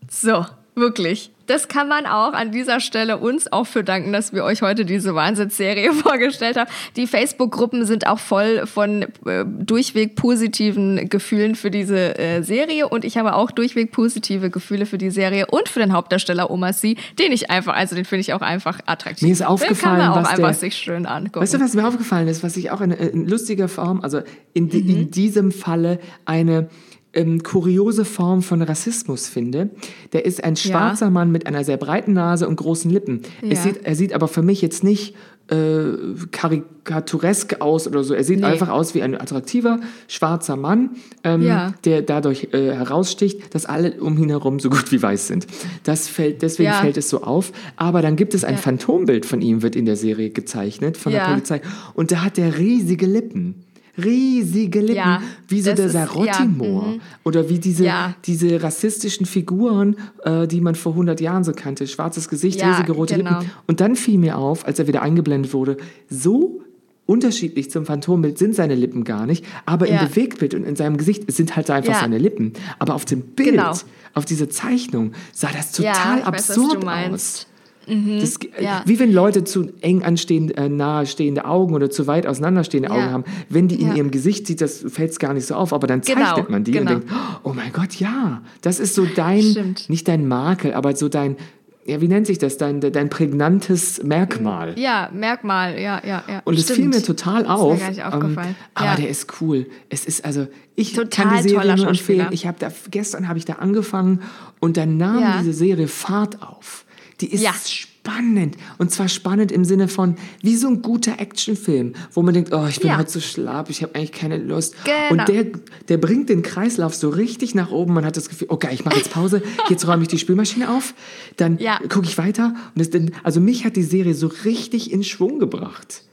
So, 0.10 0.46
wirklich. 0.76 1.32
Das 1.52 1.68
kann 1.68 1.90
man 1.90 2.06
auch 2.06 2.32
an 2.32 2.52
dieser 2.52 2.80
Stelle 2.80 3.18
uns 3.18 3.52
auch 3.52 3.66
für 3.68 3.84
danken, 3.84 4.14
dass 4.14 4.32
wir 4.32 4.46
euch 4.46 4.62
heute 4.62 4.86
diese 4.86 5.16
Wahnsinnsserie 5.16 5.92
vorgestellt 5.94 6.56
haben. 6.56 6.70
Die 6.96 7.08
Facebook-Gruppen 7.08 7.86
sind 7.86 8.08
auch 8.08 8.20
voll 8.20 8.66
von 8.68 9.04
äh, 9.26 9.44
durchweg 9.46 10.16
positiven 10.16 11.10
Gefühlen 11.10 11.56
für 11.56 11.70
diese 11.70 12.18
äh, 12.18 12.42
Serie 12.42 12.88
und 12.88 13.04
ich 13.04 13.18
habe 13.18 13.34
auch 13.36 13.52
durchweg 13.52 13.92
positive 13.92 14.50
Gefühle 14.50 14.86
für 14.86 14.98
die 14.98 15.10
Serie 15.12 15.48
und 15.48 15.68
für 15.68 15.80
den 15.80 15.92
Hauptdarsteller 15.92 16.50
Omar 16.50 16.72
Sy, 16.72 16.96
den 17.20 17.34
ich 17.34 17.52
einfach, 17.52 17.76
also 17.76 17.96
den 17.96 18.06
finde 18.06 18.22
ich 18.22 18.34
auch 18.34 18.42
einfach 18.42 18.80
attraktiv. 18.86 19.24
Mir 19.28 19.34
ist 19.34 19.46
aufgefallen, 19.46 19.98
den 19.98 20.06
kann 20.06 20.10
man 20.10 20.10
auch 20.12 20.24
was 20.24 20.30
einfach 20.30 20.50
der- 20.52 20.54
sich 20.54 20.76
schön 20.76 21.06
angucken. 21.06 21.42
Weißt 21.42 21.54
du, 21.54 21.60
was 21.60 21.74
mir 21.74 21.86
aufgefallen 21.86 22.28
ist, 22.30 22.44
was 22.44 22.56
ich 22.56 22.72
auch 22.72 22.80
in, 22.80 22.92
in 22.92 23.28
lustiger 23.28 23.68
Form, 23.68 24.02
also 24.02 24.22
in, 24.54 24.66
Mhm. 24.68 24.72
in 24.90 25.12
diesem 25.12 25.52
Falle 25.52 26.00
eine 26.26 26.70
ähm, 27.13 27.43
kuriose 27.43 28.06
Form 28.06 28.41
von 28.41 28.62
Rassismus 28.62 29.28
finde? 29.28 29.69
Der 30.13 30.26
ist 30.26 30.43
ein 30.43 30.56
schwarzer 30.56 31.10
Mann 31.10 31.32
mit 31.32 31.45
einer 31.47 31.63
sehr 31.63 31.78
breiten 31.78 32.13
Nase 32.13 32.47
und 32.47 32.56
großen 32.56 32.89
Lippen. 32.91 33.21
Ja. 33.41 33.56
Sieht, 33.56 33.84
er 33.86 33.95
sieht 33.95 34.13
aber 34.13 34.28
für 34.28 34.41
mich 34.41 34.62
jetzt 34.62 34.84
nicht 34.84 35.15
äh, 35.50 35.97
karikaturesk 36.32 37.58
aus 37.60 37.88
oder 37.88 38.04
so. 38.04 38.13
Er 38.13 38.24
sieht 38.24 38.39
Nee. 38.39 38.45
einfach 38.45 38.69
aus 38.69 38.95
wie 38.95 39.02
ein 39.02 39.19
attraktiver 39.19 39.80
schwarzer 40.08 40.56
Mann, 40.56 40.91
ähm, 41.24 41.41
Ja. 41.41 41.74
der 41.84 42.02
dadurch 42.02 42.50
äh, 42.54 42.71
heraussticht, 42.74 43.54
dass 43.54 43.65
alle 43.65 44.00
um 44.02 44.17
ihn 44.17 44.30
herum 44.30 44.60
so 44.60 44.69
gut 44.69 44.91
wie 44.91 45.02
weiß 45.02 45.28
sind. 45.28 45.47
Das 45.84 46.08
fällt, 46.08 46.41
deswegen 46.41 46.69
Ja. 46.69 46.80
fällt 46.80 46.95
es 46.97 47.10
so 47.10 47.24
auf. 47.24 47.52
Aber 47.76 48.02
dann 48.02 48.15
gibt 48.15 48.34
es 48.34 48.43
ein 48.45 48.54
Ja. 48.54 48.60
Phantombild 48.60 49.26
von 49.26 49.41
ihm, 49.41 49.62
wird 49.62 49.76
in 49.76 49.86
der 49.86 49.95
Serie 49.97 50.30
gezeichnet, 50.30 50.95
von 50.97 51.12
der 51.12 51.21
Ja. 51.24 51.30
Polizei. 51.30 51.62
Und 51.93 52.12
da 52.12 52.24
hat 52.24 52.38
er 52.38 52.58
riesige 52.58 53.06
Lippen. 53.06 53.65
Riesige 53.98 54.80
Lippen, 54.80 54.96
Ja, 54.96 55.22
wie 55.48 55.62
so 55.62 55.74
der 55.74 55.86
ist- 55.88 55.94
ja, 55.94 56.06
mhm. 56.46 57.02
Oder 57.24 57.50
wie 57.50 57.60
diese, 57.60 57.86
Ja. 57.86 58.16
diese 58.26 58.62
rassistischen 58.64 59.26
Figuren, 59.26 59.96
äh, 60.24 60.48
die 60.48 60.62
man 60.62 60.76
vor 60.76 60.96
100 60.96 61.20
Jahren 61.22 61.44
so 61.44 61.52
kannte. 61.54 61.88
Schwarzes 61.88 62.30
Gesicht, 62.30 62.64
riesige 62.64 62.94
rote 62.94 63.16
genau. 63.18 63.40
Lippen. 63.40 63.52
Und 63.68 63.82
dann 63.82 63.96
fiel 63.96 64.18
mir 64.18 64.38
auf, 64.38 64.66
als 64.66 64.80
er 64.80 64.88
wieder 64.88 65.02
eingeblendet 65.02 65.54
wurde, 65.54 65.78
so 66.10 66.62
unterschiedlich 67.06 67.70
zum 67.70 67.86
Phantombild 67.86 68.38
sind 68.38 68.56
seine 68.56 68.76
Lippen 68.76 69.04
gar 69.04 69.26
nicht, 69.26 69.44
aber 69.66 69.88
im 69.88 69.98
Bewegtbild 70.08 70.54
und 70.54 70.64
in 70.64 70.76
seinem 70.78 70.96
Gesicht 70.98 71.30
sind 71.32 71.56
halt 71.58 71.70
einfach 71.70 72.00
seine 72.00 72.18
Lippen. 72.18 72.54
Aber 72.80 72.96
auf 72.96 73.04
dem 73.04 73.22
Bild, 73.22 73.50
Genau. 73.52 73.74
auf 74.14 74.24
dieser 74.24 74.50
Zeichnung, 74.50 75.12
sah 75.34 75.50
das 75.52 75.74
total 75.74 76.20
ich 76.20 76.26
weiß, 76.26 77.12
was 77.12 77.48
aus. 77.88 78.22
Das, 78.22 78.36
äh, 78.58 78.63
Ja. 78.63 78.84
Wie 78.86 79.00
wenn 79.00 79.12
Leute 79.12 79.44
zu 79.44 79.70
eng 79.82 80.04
anstehende, 80.04 80.56
äh, 80.58 80.70
nahestehende 80.70 81.46
Augen 81.46 81.74
oder 81.74 81.89
zu 81.89 82.08
weit 82.08 82.28
auseinanderstehende 82.28 82.89
Ja. 82.89 82.96
Augen 82.96 83.12
haben. 83.12 83.24
Wenn 83.50 83.67
die 83.67 83.82
in 83.82 83.89
Ja. 83.89 83.96
ihrem 83.96 84.12
Gesicht 84.12 84.48
sieht, 84.48 84.62
das 84.62 84.84
fällt 84.88 85.12
es 85.12 85.20
gar 85.20 85.34
nicht 85.34 85.46
so 85.48 85.56
auf, 85.56 85.74
aber 85.74 85.88
dann 85.88 86.02
Genau, 86.02 86.24
zeichnet 86.26 86.50
man 86.50 86.63
die 86.63 86.72
genau. 86.72 86.94
und 86.94 87.00
denkt, 87.10 87.13
oh 87.44 87.54
mein 87.54 87.72
Gott, 87.74 87.96
ja, 87.96 88.41
das 88.62 88.80
ist 88.80 88.96
so 88.96 89.06
dein, 89.06 89.41
Stimmt. 89.41 89.89
nicht 89.89 90.08
dein 90.08 90.28
Makel, 90.28 90.74
aber 90.74 90.96
so 90.96 91.10
dein, 91.10 91.36
ja, 91.84 92.00
wie 92.00 92.08
nennt 92.08 92.28
sich 92.28 92.38
das, 92.38 92.58
dein, 92.58 92.80
dein 92.80 93.10
prägnantes 93.10 94.04
Merkmal. 94.04 94.78
ja, 94.78 95.10
Merkmal, 95.12 95.80
ja, 95.80 96.00
ja, 96.06 96.24
ja. 96.28 96.41
Und 96.46 96.58
es 96.60 96.70
fiel 96.70 96.88
mir 96.88 97.02
total 97.02 97.41
mir 97.44 97.50
auf. 97.56 97.80
gar 97.80 97.89
nicht 97.89 98.00
ähm, 98.00 98.06
aufgefallen. 98.06 98.56
aber 98.76 98.86
Ja. 98.86 98.96
der 98.96 99.10
ist 99.10 99.41
cool. 99.41 99.65
Es 99.89 100.06
ist 100.06 100.24
also, 100.24 100.48
ich 100.76 100.94
Total 100.94 101.26
kann 101.26 101.44
die 101.44 101.50
Serie 101.50 101.76
nur 101.76 101.88
empfehlen. 101.88 102.28
Ich 102.32 102.46
habe 102.46 102.58
da 102.60 102.72
gestern 102.91 103.28
habe 103.28 103.39
ich 103.39 103.46
da 103.46 103.54
angefangen 103.54 104.22
und 104.60 104.78
dann 104.78 104.98
nahm 104.98 105.20
Ja. 105.22 105.38
diese 105.39 105.54
Serie 105.54 105.88
Fahrt 105.88 106.41
auf. 106.44 106.86
Die 107.22 107.32
ist 107.32 107.42
Ja. 107.44 107.54
spannend. 107.64 108.58
Und 108.80 108.92
zwar 108.92 109.08
spannend 109.08 109.52
im 109.52 109.64
Sinne 109.64 109.88
von, 109.88 110.16
wie 110.42 110.56
so 110.56 110.68
ein 110.68 110.82
guter 110.82 111.20
Actionfilm, 111.20 111.94
wo 112.14 112.22
man 112.24 112.34
denkt, 112.34 112.52
oh, 112.52 112.66
ich 112.68 112.80
bin 112.80 112.90
Ja. 112.90 112.98
heute 112.98 113.12
so 113.12 113.20
schlapp, 113.20 113.70
ich 113.70 113.84
habe 113.84 113.94
eigentlich 113.96 114.12
keine 114.12 114.38
Lust. 114.38 114.76
Genau. 114.84 115.12
Und 115.22 115.28
der, 115.30 115.46
der 115.88 115.98
bringt 115.98 116.30
den 116.30 116.42
Kreislauf 116.42 116.96
so 116.96 117.10
richtig 117.10 117.54
nach 117.54 117.70
oben. 117.72 117.94
Man 117.94 118.04
hat 118.06 118.18
das 118.18 118.28
Gefühl, 118.28 118.48
okay, 118.50 118.70
ich 118.74 118.84
mache 118.86 118.98
jetzt 118.98 119.12
Pause, 119.12 119.44
jetzt 119.70 119.88
räume 119.88 120.02
ich 120.02 120.08
die 120.10 120.18
Spülmaschine 120.20 120.70
auf, 120.72 120.94
dann 121.38 121.58
Ja. 121.60 121.78
gucke 121.90 122.08
ich 122.08 122.18
weiter. 122.18 122.56
Und 122.76 122.80
das, 122.94 123.02
also 123.24 123.40
mich 123.40 123.66
hat 123.66 123.76
die 123.76 123.84
Serie 123.84 124.16
so 124.16 124.28
richtig 124.46 124.92
in 124.92 125.04
Schwung 125.04 125.38
gebracht. 125.40 126.04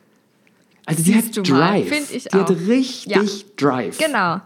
Also 0.85 1.03
die 1.03 1.13
Siehst 1.13 1.37
hat 1.39 1.49
mal, 1.51 1.83
Drive. 1.83 2.11
ich 2.15 2.25
die 2.25 2.37
hat 2.39 2.51
auch. 2.51 2.69
richtig 2.69 3.07
Ja. 3.07 3.23
Drive. 3.57 3.99
Genau. 3.99 4.41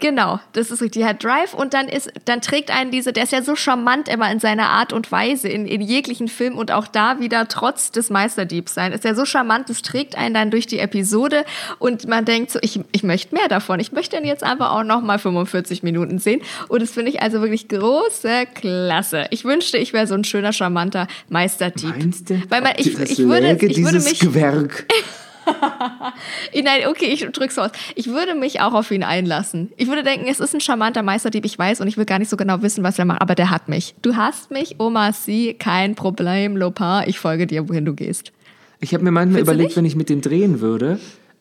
Genau, 0.00 0.40
das 0.54 0.70
ist 0.70 0.80
richtig. 0.80 1.02
Die 1.02 1.04
hat 1.04 1.22
Drive 1.22 1.54
und 1.54 1.74
dann 1.74 1.88
ist, 1.88 2.10
dann 2.24 2.40
trägt 2.40 2.70
einen 2.70 2.90
diese, 2.90 3.12
der 3.12 3.24
ist 3.24 3.32
ja 3.32 3.42
so 3.42 3.54
charmant 3.54 4.08
immer 4.08 4.30
in 4.32 4.40
seiner 4.40 4.68
Art 4.70 4.92
und 4.92 5.12
Weise 5.12 5.48
in, 5.48 5.66
in 5.66 5.82
jeglichen 5.82 6.28
Film 6.28 6.56
und 6.56 6.72
auch 6.72 6.86
da 6.88 7.20
wieder 7.20 7.46
trotz 7.48 7.92
des 7.92 8.10
Meisterdiebs 8.10 8.74
sein. 8.74 8.92
Ist 8.92 9.04
ja 9.04 9.14
so 9.14 9.24
charmant, 9.24 9.68
das 9.68 9.82
trägt 9.82 10.16
einen 10.16 10.34
dann 10.34 10.50
durch 10.50 10.66
die 10.66 10.78
Episode 10.78 11.44
und 11.78 12.08
man 12.08 12.24
denkt 12.24 12.50
so, 12.50 12.58
ich, 12.62 12.80
ich 12.92 13.02
möchte 13.02 13.34
mehr 13.34 13.48
davon. 13.48 13.78
Ich 13.78 13.92
möchte 13.92 14.16
den 14.16 14.24
jetzt 14.24 14.42
einfach 14.42 14.72
auch 14.72 14.84
nochmal 14.84 15.18
45 15.18 15.82
Minuten 15.82 16.18
sehen 16.18 16.40
und 16.68 16.82
das 16.82 16.90
finde 16.90 17.10
ich 17.10 17.22
also 17.22 17.40
wirklich 17.40 17.68
große 17.68 18.46
Klasse. 18.54 19.26
Ich 19.30 19.44
wünschte, 19.44 19.76
ich 19.76 19.92
wäre 19.92 20.06
so 20.06 20.14
ein 20.14 20.24
schöner, 20.24 20.52
charmanter 20.52 21.06
Meisterdieb. 21.28 21.96
Meinst 21.96 22.30
du? 22.30 22.42
Weil 22.48 22.62
man, 22.62 22.72
ich, 22.78 22.94
Das 22.94 23.10
ich 23.10 23.18
würde, 23.18 23.52
ich 23.60 23.84
würde 23.84 24.00
mich, 24.00 24.20
Gewerk. 24.20 24.86
Nein, 26.54 26.86
okay, 26.88 27.06
ich 27.06 27.20
drück's 27.32 27.58
aus. 27.58 27.70
Ich 27.94 28.06
würde 28.08 28.34
mich 28.34 28.60
auch 28.60 28.72
auf 28.74 28.90
ihn 28.90 29.02
einlassen. 29.02 29.72
Ich 29.76 29.88
würde 29.88 30.02
denken, 30.02 30.26
es 30.28 30.40
ist 30.40 30.54
ein 30.54 30.60
charmanter 30.60 31.02
Meisterdieb, 31.02 31.44
ich 31.44 31.58
weiß, 31.58 31.80
und 31.80 31.88
ich 31.88 31.96
will 31.96 32.04
gar 32.04 32.18
nicht 32.18 32.28
so 32.30 32.36
genau 32.36 32.62
wissen, 32.62 32.84
was 32.84 32.98
er 32.98 33.04
macht, 33.04 33.20
aber 33.22 33.34
der 33.34 33.50
hat 33.50 33.68
mich. 33.68 33.94
Du 34.02 34.16
hast 34.16 34.50
mich, 34.50 34.76
Oma, 34.78 35.12
sie, 35.12 35.54
kein 35.54 35.94
Problem, 35.94 36.56
Lopin, 36.56 37.02
ich 37.06 37.18
folge 37.18 37.46
dir, 37.46 37.68
wohin 37.68 37.84
du 37.84 37.94
gehst. 37.94 38.32
Ich 38.80 38.94
habe 38.94 39.04
mir 39.04 39.10
manchmal 39.10 39.40
Findest 39.40 39.52
überlegt, 39.54 39.76
wenn 39.76 39.84
ich 39.84 39.96
mit 39.96 40.08
dem 40.08 40.20
drehen 40.20 40.60
würde. 40.60 40.98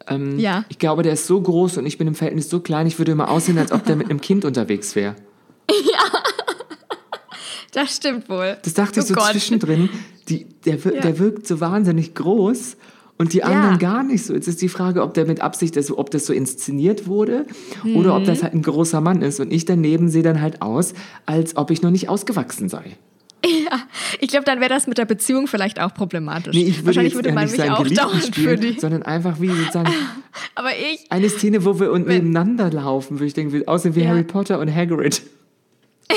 Ähm, 0.07 0.37
Ja. 0.39 0.65
Ich 0.69 0.79
glaube, 0.79 1.03
der 1.03 1.13
ist 1.13 1.25
so 1.27 1.39
groß 1.41 1.77
und 1.77 1.85
ich 1.85 1.97
bin 1.97 2.07
im 2.07 2.15
Verhältnis 2.15 2.49
so 2.49 2.59
klein, 2.59 2.87
ich 2.87 2.97
würde 2.97 3.11
immer 3.13 3.29
aussehen, 3.29 3.57
als 3.57 3.71
ob 3.71 3.83
der 3.85 3.95
mit 3.95 4.09
einem 4.09 4.21
Kind 4.21 4.45
unterwegs 4.45 4.95
wäre. 4.95 5.15
Das 7.71 7.95
stimmt 7.97 8.29
wohl. 8.29 8.57
Das 8.63 8.73
dachte 8.73 8.99
ich 8.99 9.05
Oh 9.05 9.09
so 9.09 9.13
Gott. 9.13 9.31
zwischendrin. 9.31 9.89
Die, 10.27 10.45
der, 10.65 10.77
Ja. 10.77 11.01
der 11.01 11.19
wirkt 11.19 11.45
so 11.47 11.59
wahnsinnig 11.59 12.15
groß 12.15 12.77
und 13.19 13.33
die 13.33 13.43
anderen 13.43 13.77
gar 13.77 14.01
nicht 14.03 14.25
so. 14.25 14.33
Jetzt 14.33 14.47
ist 14.47 14.61
die 14.61 14.69
Frage, 14.69 15.03
ob 15.03 15.13
der 15.13 15.25
mit 15.27 15.41
Absicht, 15.41 15.75
das, 15.75 15.91
ob 15.95 16.09
das 16.09 16.25
so 16.25 16.33
inszeniert 16.33 17.05
wurde 17.05 17.45
oder 17.95 18.15
ob 18.15 18.21
Mhm. 18.23 18.25
das 18.25 18.41
halt 18.43 18.53
ein 18.53 18.63
großer 18.63 19.01
Mann 19.01 19.21
ist. 19.21 19.39
Und 19.39 19.51
ich 19.53 19.65
daneben 19.65 20.09
sehe 20.09 20.23
dann 20.23 20.41
halt 20.41 20.61
aus, 20.63 20.93
als 21.27 21.55
ob 21.57 21.69
ich 21.69 21.81
noch 21.83 21.91
nicht 21.91 22.09
ausgewachsen 22.09 22.69
sei. 22.69 22.97
Ja, 23.45 23.79
ich 24.19 24.27
glaube, 24.29 24.43
dann 24.45 24.59
wäre 24.59 24.69
das 24.69 24.85
mit 24.87 24.97
der 24.97 25.05
Beziehung 25.05 25.47
vielleicht 25.47 25.79
auch 25.79 25.93
problematisch. 25.93 26.53
Nee, 26.55 26.63
ich 26.63 26.77
würde 26.79 26.87
Wahrscheinlich 26.87 27.15
würde 27.15 27.31
man 27.31 27.49
mich 27.49 27.61
auch 27.71 27.87
dauernd 27.87 28.23
für 28.25 28.33
spielen, 28.33 28.59
die. 28.61 28.77
sondern 28.79 29.03
einfach 29.03 29.39
wie 29.39 29.47
sozusagen 29.49 29.89
Aber 30.55 30.69
ich, 30.71 31.05
eine 31.09 31.29
Szene, 31.29 31.63
wo 31.63 31.79
wir 31.79 31.87
nebeneinander 31.97 32.69
laufen, 32.71 33.19
wo 33.19 33.23
ich 33.23 33.33
denke, 33.33 33.53
wir 33.53 33.69
aussehen 33.69 33.95
wie 33.95 34.01
Ja. 34.01 34.09
Harry 34.09 34.23
Potter 34.23 34.59
und 34.59 34.73
Hagrid. 34.73 35.21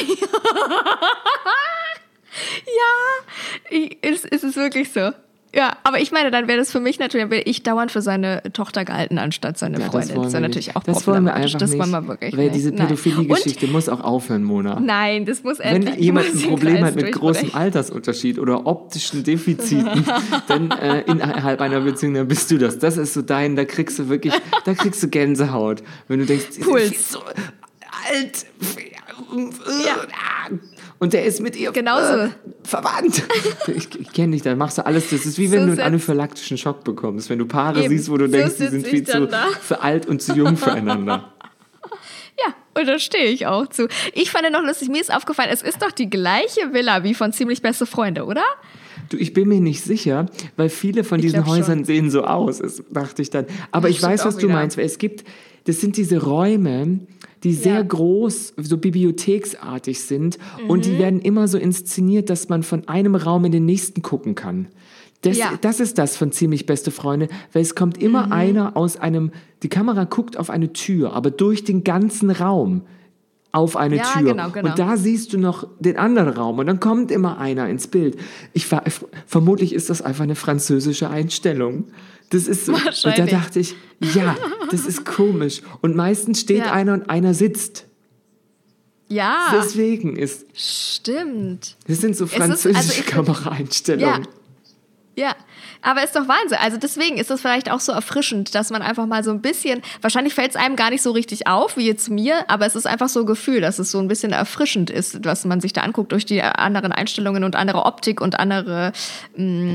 ich 3.71 4.03
ist, 4.05 4.25
ist 4.27 4.45
es 4.45 4.57
wirklich 4.57 4.91
so. 4.93 5.11
Ja, 5.55 5.77
aber 5.83 6.01
ich 6.01 6.12
meine, 6.12 6.31
dann 6.31 6.49
wäre 6.49 6.59
das 6.59 6.73
für 6.73 6.81
mich 6.81 6.99
natürlich, 6.99 7.25
dann 7.25 7.31
wäre 7.31 7.43
ich 7.43 7.62
dauernd 7.62 7.93
für 7.93 8.01
seine 8.01 8.43
Tochter 8.55 8.87
gehalten, 8.87 9.19
anstatt 9.19 9.59
seine 9.59 9.79
Ja, 9.79 9.91
Freundin. 9.91 10.15
Das 10.17 10.33
wäre 10.33 10.33
wir 10.33 10.41
natürlich 10.49 10.77
auch 10.77 10.83
Das 10.83 11.07
wollen 11.07 11.25
wir 11.25 11.35
einfach 11.35 11.59
Das 11.59 11.77
wollen 11.79 11.91
wir 11.91 12.09
wirklich 12.09 12.37
weil 12.37 12.45
nicht. 12.45 12.55
diese. 12.57 12.73
Pädophilie-Geschichte 12.73 13.67
muss 13.67 13.88
auch 13.91 14.01
aufhören, 14.01 14.45
Mona. 14.45 14.81
Nein, 14.81 15.27
das 15.27 15.43
muss 15.43 15.59
Wenn 15.59 15.87
endlich 15.87 15.97
jemand 15.97 16.33
muss 16.35 16.43
ein 16.43 16.49
Problem 16.49 16.85
hat 16.85 16.97
mit 16.97 17.12
großem. 17.12 17.55
Altersunterschied 17.55 18.38
oder 18.38 18.67
optischen 18.67 19.25
Defiziten, 19.25 20.05
dann 20.49 20.71
äh, 20.71 21.03
innerhalb 21.03 21.61
einer 21.61 21.81
Beziehung, 21.81 22.15
dann 22.15 22.29
bist 22.29 22.51
du 22.51 22.57
das. 22.57 22.79
Das 22.79 22.97
ist 22.97 23.12
so 23.12 23.21
dein, 23.21 23.55
da 23.55 23.65
kriegst 23.67 23.99
du 23.99 24.09
wirklich, 24.09 24.33
da 24.65 24.73
kriegst 24.75 25.03
du 25.03 25.09
Gänsehaut. 25.09 25.83
Wenn 26.09 26.21
du 26.21 26.27
denkst, 26.27 26.61
Puls. 26.62 26.91
ist 26.93 27.12
so 27.12 27.19
alt. 27.21 28.47
Und 31.03 31.15
der 31.15 31.25
ist 31.25 31.41
mit 31.41 31.57
ihr 31.57 31.73
Genauso. 31.73 32.12
äh, 32.17 32.29
verwandt. 32.62 33.25
Ich, 33.67 33.88
ich 33.99 34.12
kenne 34.12 34.33
dich, 34.35 34.43
da 34.43 34.55
machst 34.55 34.79
du 34.79 34.87
alles. 34.87 35.11
Das 35.11 35.27
ist 35.27 35.37
wie 35.37 35.49
So 35.49 35.55
wenn 35.55 35.67
du 35.67 35.73
einen 35.73 35.81
anaphylaktischen 35.81 36.57
Schock 36.59 36.85
bekommst. 36.85 37.29
Wenn 37.29 37.41
du 37.41 37.47
Paare 37.47 37.81
Eben. 37.81 37.88
siehst, 37.88 38.09
wo 38.09 38.17
du 38.17 38.27
So 38.27 38.33
denkst, 38.33 38.55
die 38.59 38.67
sind 38.69 38.87
ich 38.87 38.91
viel 38.91 39.03
dann 39.03 39.29
zu 39.29 39.37
für 39.62 39.81
alt 39.81 40.07
und 40.07 40.23
zu 40.23 40.33
jung 40.35 40.57
füreinander. 40.57 41.33
Ja, 42.38 42.55
und 42.81 42.88
da 42.88 42.99
stehe 42.99 43.27
ich 43.27 43.47
auch 43.47 43.67
zu. 43.67 43.88
Ich 44.15 44.31
fand 44.31 44.51
noch 44.53 44.62
lustig, 44.62 44.88
mir 44.88 45.01
ist 45.01 45.12
aufgefallen, 45.15 45.51
es 45.53 45.61
ist 45.61 45.83
doch 45.83 45.91
die 45.93 46.09
gleiche 46.09 46.73
Villa 46.73 47.03
wie 47.05 47.15
von 47.15 47.33
Ziemlich 47.33 47.61
Beste 47.62 47.85
Freunde, 47.85 48.25
oder? 48.25 48.43
Du, 49.11 49.17
ich 49.19 49.33
bin 49.35 49.49
mir 49.49 49.61
nicht 49.61 49.83
sicher, 49.85 50.27
weil 50.57 50.69
viele 50.71 51.05
von 51.05 51.21
diesen 51.21 51.43
glaub 51.43 51.55
Häusern 51.57 51.79
schon. 51.81 51.85
sehen 51.85 52.11
so 52.11 52.25
aus, 52.25 52.62
dachte 52.91 53.21
ich 53.23 53.29
dann. 53.31 53.47
Aber 53.71 53.88
Ja, 53.88 53.97
ich 53.97 54.03
weiß, 54.03 54.25
was 54.25 54.37
du 54.37 54.45
wieder. 54.45 54.55
meinst, 54.55 54.79
weil 54.79 54.87
es 54.87 54.97
gibt, 54.99 55.25
das 55.65 55.81
sind 55.83 55.97
diese 55.99 56.23
Räume, 56.23 57.01
die 57.44 57.52
sehr 57.55 57.74
Ja. 57.74 57.83
groß, 57.83 58.55
so 58.57 58.78
bibliotheksartig 58.78 60.00
sind 60.00 60.38
und 60.68 60.78
Mhm. 60.78 60.83
die 60.83 60.98
werden 60.98 61.20
immer 61.20 61.48
so 61.48 61.59
inszeniert, 61.59 62.31
dass 62.31 62.48
man 62.48 62.62
von 62.62 62.88
einem 62.88 63.14
Raum 63.14 63.44
in 63.44 63.52
den 63.52 63.64
nächsten 63.66 64.02
gucken 64.02 64.35
kann. 64.35 64.68
Das, 65.22 65.38
Ja. 65.38 65.52
das 65.61 65.78
ist 65.81 65.98
das 65.98 66.16
von 66.16 66.33
ziemlich 66.33 66.66
beste 66.66 66.90
Freunde, 66.90 67.28
weil 67.52 67.62
es 67.62 67.74
kommt 67.74 68.02
immer 68.02 68.26
Mhm. 68.26 68.33
einer 68.33 68.76
aus 68.76 68.96
einem, 68.96 69.31
die 69.62 69.68
Kamera 69.68 70.05
guckt 70.05 70.37
auf 70.37 70.50
eine 70.50 70.72
Tür, 70.72 71.12
aber 71.12 71.31
durch 71.31 71.62
den 71.64 71.85
ganzen 71.85 72.31
Raum 72.31 72.83
auf 73.52 73.76
eine 73.76 73.96
Ja, 73.96 74.05
Tür. 74.05 74.22
genau, 74.33 74.50
genau. 74.50 74.70
Und 74.70 74.78
da 74.78 74.96
siehst 74.96 75.33
du 75.33 75.38
noch 75.38 75.68
den 75.78 75.96
anderen 75.98 76.31
Raum 76.31 76.59
und 76.59 76.66
dann 76.66 76.81
kommt 76.81 77.11
immer 77.11 77.38
einer 77.38 77.68
ins 77.68 77.87
Bild. 77.87 78.16
Ich 78.55 78.66
vermutlich 79.26 79.74
ist 79.74 79.90
das 79.90 80.00
einfach 80.02 80.24
eine 80.24 80.35
französische 80.37 81.11
Einstellung. 81.11 81.85
Das 82.33 82.47
ist 82.49 82.66
so. 82.66 82.73
Und 82.73 83.18
da 83.18 83.27
dachte 83.27 83.61
ich, 83.61 83.75
ja, 84.14 84.37
das 84.71 84.87
ist 84.87 85.05
komisch. 85.05 85.61
Und 85.83 85.95
meistens 85.97 86.40
steht 86.40 86.59
Ja. 86.64 86.73
einer 86.73 86.95
und 86.95 87.09
einer 87.11 87.35
sitzt. 87.35 87.87
Ja, 89.09 89.49
Deswegen 89.53 90.16
ist, 90.16 90.47
stimmt. 90.55 91.77
das 91.87 92.01
sind 92.01 92.16
so 92.16 92.25
also 92.25 92.37
französische 92.37 93.01
ich- 93.01 93.07
Kameraeinstellungen. 93.07 94.23
Ja. 95.14 95.27
Ja, 95.29 95.37
aber 95.83 96.03
ist 96.05 96.16
doch 96.16 96.27
Wahnsinn. 96.29 96.59
Also 96.62 96.77
deswegen 96.79 97.18
ist 97.18 97.31
es 97.31 97.40
vielleicht 97.40 97.71
auch 97.71 97.81
so 97.81 97.92
erfrischend, 97.92 98.55
dass 98.55 98.71
man 98.71 98.83
einfach 98.83 99.07
mal 99.07 99.23
so 99.25 99.31
ein 99.31 99.40
bisschen, 99.40 99.83
wahrscheinlich 100.01 100.35
fällt 100.35 100.51
es 100.51 100.57
einem 100.57 100.77
gar 100.77 100.90
nicht 100.90 101.03
so 101.03 101.11
richtig 101.11 101.47
auf, 101.47 101.77
wie 101.77 101.87
jetzt 101.87 102.09
mir, 102.11 102.49
aber 102.49 102.66
es 102.66 102.75
ist 102.77 102.87
einfach 102.87 103.09
so 103.09 103.21
ein 103.21 103.27
Gefühl, 103.27 103.61
dass 103.61 103.79
es 103.79 103.90
so 103.90 103.99
ein 103.99 104.09
bisschen 104.09 104.33
erfrischend 104.33 104.90
ist, 104.90 105.25
was 105.25 105.45
man 105.45 105.61
sich 105.61 105.73
da 105.73 105.83
anguckt 105.83 106.12
durch 106.12 106.25
die 106.25 106.40
anderen 106.42 106.92
Einstellungen 106.92 107.45
und 107.45 107.57
andere 107.57 107.85
Optik 107.85 108.21
und 108.21 108.38
andere, 108.38 108.92
mh, 109.37 109.75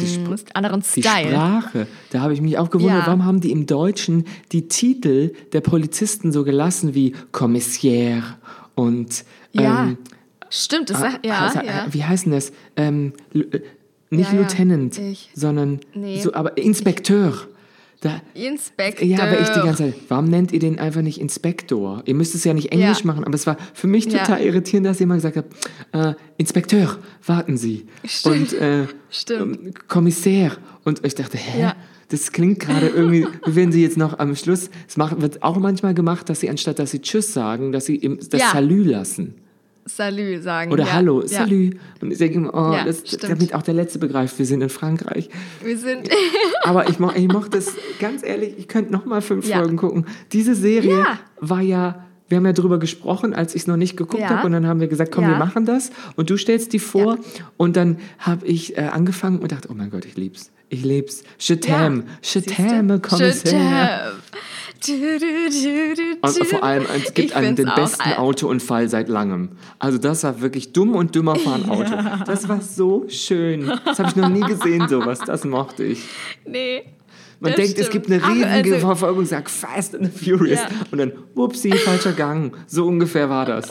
anderen 0.53 0.81
Die 0.95 1.01
Style. 1.01 1.29
Sprache, 1.29 1.87
da 2.11 2.21
habe 2.21 2.33
ich 2.33 2.41
mich 2.41 2.57
auch 2.57 2.69
gewundert, 2.69 3.01
Ja. 3.01 3.07
warum 3.07 3.25
haben 3.25 3.41
die 3.41 3.51
im 3.51 3.65
Deutschen 3.67 4.25
die 4.51 4.67
Titel 4.67 5.33
der 5.53 5.61
Polizisten 5.61 6.31
so 6.31 6.43
gelassen 6.43 6.93
wie 6.95 7.13
Commissaire 7.31 8.23
und 8.75 9.23
Ja, 9.51 9.83
ähm, 9.83 9.97
stimmt. 10.49 10.89
Das, 10.89 11.01
Ah, 11.01 11.11
ja, 11.23 11.51
ja. 11.63 11.85
Wie 11.89 12.03
heißt 12.03 12.25
denn 12.25 12.33
das? 12.33 12.51
Ähm, 12.75 13.13
äh, 13.33 13.59
nicht 14.09 14.31
Ja, 14.31 14.35
ja. 14.35 14.41
Lieutenant, 14.41 14.97
Ich- 14.99 15.29
sondern 15.33 15.79
Nee. 15.93 16.21
so, 16.21 16.33
aber 16.33 16.57
Inspekteur. 16.57 17.33
Da, 17.99 18.21
Inspektor. 18.35 19.07
ja, 19.07 19.17
aber 19.23 19.39
ich 19.39 19.47
die 19.49 19.59
ganze 19.59 19.85
Zeit, 19.85 19.95
warum 20.07 20.25
nennt 20.25 20.51
ihr 20.51 20.59
den 20.59 20.77
einfach 20.77 21.01
nicht 21.01 21.19
Inspektor? 21.19 22.03
Ihr 22.05 22.13
müsst 22.13 22.35
es 22.35 22.43
ja 22.43 22.53
nicht 22.53 22.71
Englisch 22.71 22.99
Ja. 22.99 23.05
machen, 23.07 23.23
aber 23.23 23.33
es 23.33 23.47
war 23.47 23.57
für 23.73 23.87
mich 23.87 24.05
Ja. 24.05 24.19
total 24.19 24.41
irritierend, 24.41 24.85
dass 24.85 24.99
jemand 24.99 25.23
gesagt 25.23 25.37
hat, 25.37 25.45
äh, 25.93 26.13
Inspekteur, 26.37 26.99
warten 27.25 27.57
Sie. 27.57 27.87
Stimmt. 28.05 28.53
Und 28.53 28.61
äh, 28.61 28.85
Stimmt. 29.09 29.59
ähm, 29.65 29.73
Kommissär. 29.87 30.51
Und 30.85 31.03
ich 31.03 31.15
dachte, 31.15 31.37
hä? 31.37 31.59
Ja. 31.61 31.75
Das 32.09 32.31
klingt 32.31 32.59
gerade 32.59 32.87
irgendwie, 32.87 33.25
wie 33.47 33.55
wenn 33.55 33.71
sie 33.71 33.81
jetzt 33.81 33.97
noch 33.97 34.19
am 34.19 34.35
Schluss, 34.35 34.69
es 34.87 34.95
wird 34.97 35.41
auch 35.41 35.57
manchmal 35.57 35.95
gemacht, 35.95 36.29
dass 36.29 36.39
sie 36.41 36.51
anstatt, 36.51 36.77
dass 36.77 36.91
sie 36.91 36.99
Tschüss 37.01 37.33
sagen, 37.33 37.71
dass 37.71 37.85
sie 37.87 37.95
im, 37.95 38.19
das 38.29 38.39
Ja. 38.41 38.51
Salü 38.53 38.83
lassen. 38.83 39.33
Salü 39.87 40.41
sagen. 40.41 40.71
Oder 40.71 40.85
ja. 40.85 40.93
Hallo, 40.93 41.21
ja. 41.21 41.27
Salü. 41.27 41.71
Und 42.01 42.11
ich 42.11 42.17
denke 42.17 42.35
immer, 42.37 42.53
oh, 42.53 42.73
Ja, 42.73 42.83
das, 42.85 42.99
stimmt. 42.99 43.23
damit 43.23 43.53
auch 43.53 43.61
der 43.63 43.73
Letzte 43.73 43.99
begreift, 43.99 44.37
wir 44.37 44.45
sind 44.45 44.61
in 44.61 44.69
Frankreich. 44.69 45.29
Wir 45.63 45.77
sind. 45.77 46.09
Aber 46.63 46.89
ich, 46.89 46.99
mo 46.99 47.11
ich 47.15 47.27
mochte 47.27 47.51
das, 47.57 47.73
ganz 47.99 48.23
ehrlich, 48.23 48.55
ich 48.57 48.67
könnte 48.67 48.91
noch 48.91 49.05
mal 49.05 49.21
fünf 49.21 49.47
Ja. 49.47 49.57
Folgen 49.59 49.77
gucken. 49.77 50.05
Diese 50.33 50.55
Serie 50.55 50.99
Ja. 50.99 51.19
war 51.39 51.61
ja, 51.61 52.05
wir 52.29 52.37
haben 52.37 52.45
ja 52.45 52.53
drüber 52.53 52.77
gesprochen, 52.79 53.33
als 53.33 53.55
ich 53.55 53.61
es 53.61 53.67
noch 53.67 53.77
nicht 53.77 53.95
geguckt 53.97 54.21
Ja. 54.21 54.29
habe. 54.29 54.45
Und 54.45 54.51
dann 54.51 54.67
haben 54.67 54.79
wir 54.81 54.87
gesagt, 54.87 55.11
komm, 55.13 55.23
Ja. 55.23 55.29
wir 55.31 55.37
machen 55.37 55.65
das. 55.65 55.91
Und 56.15 56.29
du 56.29 56.37
stellst 56.37 56.73
die 56.73 56.79
vor. 56.79 57.17
Und 57.55 57.77
dann 57.77 57.97
habe 58.19 58.45
ich 58.45 58.77
äh, 58.77 58.81
angefangen 58.81 59.39
und 59.39 59.51
dachte, 59.51 59.69
oh 59.71 59.73
mein 59.73 59.89
Gott, 59.89 60.05
ich 60.05 60.17
lieb's. 60.17 60.51
Ich 60.69 60.83
lieb's. 60.83 61.23
Je 61.39 61.55
t'aime. 61.55 62.03
Je 62.21 62.41
t'aime, 62.41 62.99
Kommissär. 62.99 64.11
Und 66.21 66.47
vor 66.47 66.63
allem, 66.63 66.85
es 66.95 67.13
gibt 67.13 67.33
einen, 67.35 67.55
den 67.55 67.69
besten 67.75 68.01
all- 68.01 68.17
Autounfall 68.17 68.89
seit 68.89 69.09
langem. 69.09 69.49
Also 69.79 69.97
das 69.97 70.23
war 70.23 70.41
wirklich 70.41 70.73
dumm 70.73 70.95
und 70.95 71.15
dümmer 71.15 71.35
fahren 71.39 71.69
Auto. 71.69 71.93
Das 72.25 72.47
war 72.47 72.61
so 72.61 73.05
schön. 73.09 73.71
Das 73.85 73.99
habe 73.99 74.09
ich 74.09 74.15
noch 74.15 74.29
nie 74.29 74.41
gesehen, 74.41 74.87
sowas. 74.87 75.19
Das 75.25 75.43
mochte 75.45 75.83
ich. 75.83 76.03
Nee. 76.45 76.83
Man 77.39 77.53
denkt, 77.53 77.77
es 77.77 77.85
stimmt. 77.87 78.07
gibt 78.07 78.11
eine 78.23 78.27
riesige 78.35 78.75
also- 78.75 78.87
Verfolgung, 78.87 79.25
sagt 79.25 79.49
Fast 79.49 79.95
and 79.95 80.11
Furious. 80.11 80.59
Ja. 80.59 80.69
Und 80.91 80.97
dann, 80.97 81.11
whoopsie, 81.35 81.71
falscher 81.73 82.13
Gang. 82.13 82.55
So 82.65 82.87
ungefähr 82.87 83.29
war 83.29 83.45
das. 83.45 83.69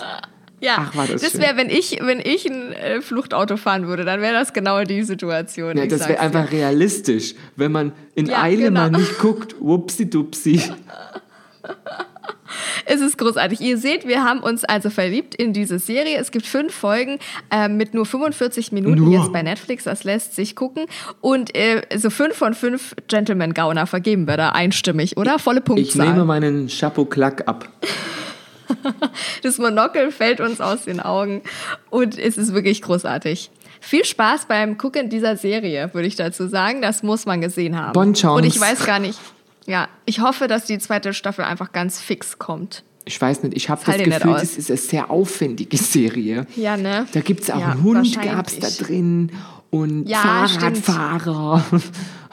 Ja, 0.60 0.76
Ach, 0.78 0.96
war 0.96 1.06
das 1.06 1.20
das 1.20 1.38
wäre, 1.38 1.56
wenn 1.56 1.68
ich, 1.68 1.98
wenn 2.00 2.18
ich 2.18 2.46
ein 2.46 2.72
äh, 2.72 3.00
Fluchtauto 3.02 3.56
fahren 3.58 3.86
würde, 3.88 4.04
dann 4.04 4.20
wäre 4.22 4.32
das 4.34 4.52
genau 4.54 4.82
die 4.84 5.02
Situation. 5.02 5.76
Ja, 5.76 5.86
das 5.86 6.08
wäre 6.08 6.18
einfach 6.20 6.50
realistisch, 6.50 7.34
wenn 7.56 7.72
man 7.72 7.92
in 8.14 8.26
Ja, 8.26 8.42
Eile 8.42 8.64
genau. 8.64 8.80
mal 8.80 8.90
nicht 8.90 9.18
guckt. 9.18 9.54
Wupsi-dupsi. 9.60 10.62
Es 12.84 13.00
ist 13.00 13.18
großartig. 13.18 13.60
Ihr 13.60 13.76
seht, 13.78 14.06
wir 14.06 14.22
haben 14.22 14.40
uns 14.40 14.64
also 14.64 14.90
verliebt 14.90 15.34
in 15.34 15.52
diese 15.52 15.78
Serie. 15.80 16.16
Es 16.18 16.30
gibt 16.30 16.46
fünf 16.46 16.72
Folgen 16.72 17.18
äh, 17.50 17.68
mit 17.68 17.94
nur 17.94 18.06
45 18.06 18.70
Minuten 18.70 19.02
Nur? 19.04 19.12
jetzt 19.12 19.32
bei 19.32 19.42
Netflix. 19.42 19.84
Das 19.84 20.04
lässt 20.04 20.36
sich 20.36 20.54
gucken. 20.54 20.86
Und 21.20 21.54
äh, 21.56 21.82
so 21.96 22.10
fünf 22.10 22.36
von 22.36 22.54
fünf 22.54 22.94
Gentleman 23.08 23.52
Gauner 23.54 23.86
vergeben 23.86 24.28
wir 24.28 24.36
da 24.36 24.50
einstimmig, 24.50 25.16
oder? 25.16 25.38
Volle 25.40 25.60
Ich 25.60 25.96
nehme 25.96 26.06
Punktzahl. 26.12 26.24
meinen 26.24 26.68
Chapeau-Klack 26.68 27.48
ab. 27.48 27.68
Das 29.42 29.58
Monokel 29.58 30.10
fällt 30.10 30.40
uns 30.40 30.60
aus 30.60 30.84
den 30.84 31.00
Augen. 31.00 31.42
Und 31.90 32.18
es 32.18 32.36
ist 32.36 32.52
wirklich 32.54 32.82
großartig. 32.82 33.50
Viel 33.80 34.04
Spaß 34.04 34.46
beim 34.46 34.78
Gucken 34.78 35.10
dieser 35.10 35.36
Serie, 35.36 35.90
würde 35.92 36.08
ich 36.08 36.16
dazu 36.16 36.48
sagen. 36.48 36.82
Das 36.82 37.02
muss 37.02 37.26
man 37.26 37.40
gesehen 37.40 37.78
haben. 37.78 37.92
Chance. 38.14 38.30
Und 38.30 38.44
ich 38.44 38.60
weiß 38.60 38.84
gar 38.84 38.98
nicht. 38.98 39.18
Ja, 39.66 39.88
ich 40.04 40.20
hoffe, 40.20 40.46
dass 40.48 40.64
die 40.64 40.78
zweite 40.78 41.12
Staffel 41.12 41.44
einfach 41.44 41.72
ganz 41.72 42.00
fix 42.00 42.38
kommt. 42.38 42.82
Ich 43.04 43.20
weiß 43.20 43.44
nicht, 43.44 43.56
ich 43.56 43.68
habe 43.68 43.80
das 43.84 43.96
nicht 43.96 44.10
Gefühl, 44.10 44.32
das 44.32 44.56
ist 44.56 44.70
eine 44.70 44.78
sehr 44.78 45.10
aufwendige 45.10 45.76
Serie. 45.76 46.46
Ja, 46.56 46.76
ne? 46.76 47.06
Da 47.12 47.20
gibt 47.20 47.42
es 47.42 47.50
auch 47.50 47.60
Ja, 47.60 47.70
einen 47.70 47.82
Hund, 47.84 48.20
gab 48.20 48.48
es 48.48 48.58
da 48.58 48.84
drin 48.84 49.30
und 49.70 50.08
Ja, 50.08 50.18
Fahrradfahrer. 50.18 51.64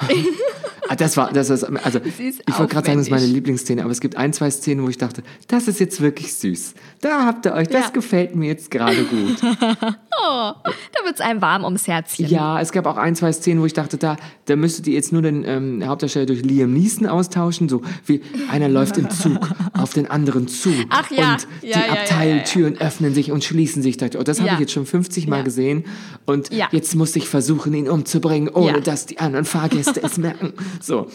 Ah, 0.90 0.96
das 0.96 1.16
war, 1.18 1.32
das 1.32 1.50
ist, 1.50 1.64
also 1.64 2.00
ich 2.06 2.60
wollte 2.60 2.74
gerade 2.74 2.88
sagen, 2.88 2.98
das 2.98 3.08
ist 3.08 3.12
meine. 3.12 3.26
Lieblingsszene, 3.26 3.82
aber 3.84 3.92
es 3.92 4.02
gibt 4.02 4.18
ein, 4.18 4.34
zwei 4.34 4.52
Szenen, 4.52 4.84
wo 4.84 4.90
ich 4.90 4.98
dachte, 4.98 5.24
das 5.48 5.68
ist 5.68 5.80
jetzt 5.80 6.02
wirklich 6.02 6.34
süß. 6.36 6.74
Da 7.02 7.26
habt 7.26 7.46
ihr 7.46 7.54
euch, 7.54 7.68
das 7.70 7.86
Ja. 7.86 7.90
gefällt 7.92 8.36
mir 8.36 8.48
jetzt 8.48 8.70
gerade 8.70 9.04
gut. 9.06 9.38
Da 10.24 11.06
wird's 11.06 11.20
einem 11.22 11.42
warm 11.42 11.64
ums 11.66 11.88
Herzchen. 11.88 12.28
Ja, 12.28 12.62
es 12.62 12.72
gab 12.72 12.86
auch 12.86 12.98
ein, 12.98 13.16
zwei 13.16 13.34
Szenen, 13.34 13.62
wo 13.62 13.66
ich 13.66 13.74
dachte, 13.74 13.98
da, 13.98 14.16
da 14.46 14.56
müsstet 14.56 14.88
ihr 14.88 14.94
jetzt 14.94 15.12
nur 15.12 15.22
den 15.22 15.44
ähm, 15.46 15.84
Hauptdarsteller 15.86 16.28
durch 16.28 16.44
Liam 16.44 16.72
Neeson 16.74 17.08
austauschen. 17.08 17.68
So 17.68 17.82
wie 18.06 18.22
einer 18.50 18.70
läuft 18.70 18.98
im 18.98 19.10
Zug 19.10 19.50
auf 19.74 19.94
den 19.94 20.10
anderen 20.10 20.48
zu. 20.48 20.70
Ach 20.90 21.10
ja. 21.12 21.34
Und 21.34 21.48
die 21.62 21.68
Ja, 21.68 21.80
ja, 21.80 21.86
ja, 21.88 21.92
Abteiltüren 21.94 22.78
öffnen 22.78 23.14
sich 23.14 23.32
und 23.32 23.44
schließen 23.44 23.82
sich. 23.82 23.98
Da- 23.98 24.08
Oh, 24.18 24.24
das 24.24 24.40
habe 24.40 24.52
ich 24.54 24.60
jetzt 24.60 24.72
schon 24.72 24.86
50 24.86 25.28
Mal 25.28 25.44
gesehen. 25.44 25.86
Und 26.26 26.50
jetzt 26.72 26.96
muss 26.96 27.16
ich 27.16 27.28
versuchen, 27.28 27.74
ihn 27.74 27.90
umzubringen, 27.90 28.48
ohne 28.50 28.82
dass 28.82 29.06
die 29.08 29.18
anderen 29.20 29.46
Fahrgäste 29.46 30.02
es 30.04 30.18
merken. 30.18 30.54
So. 30.82 31.10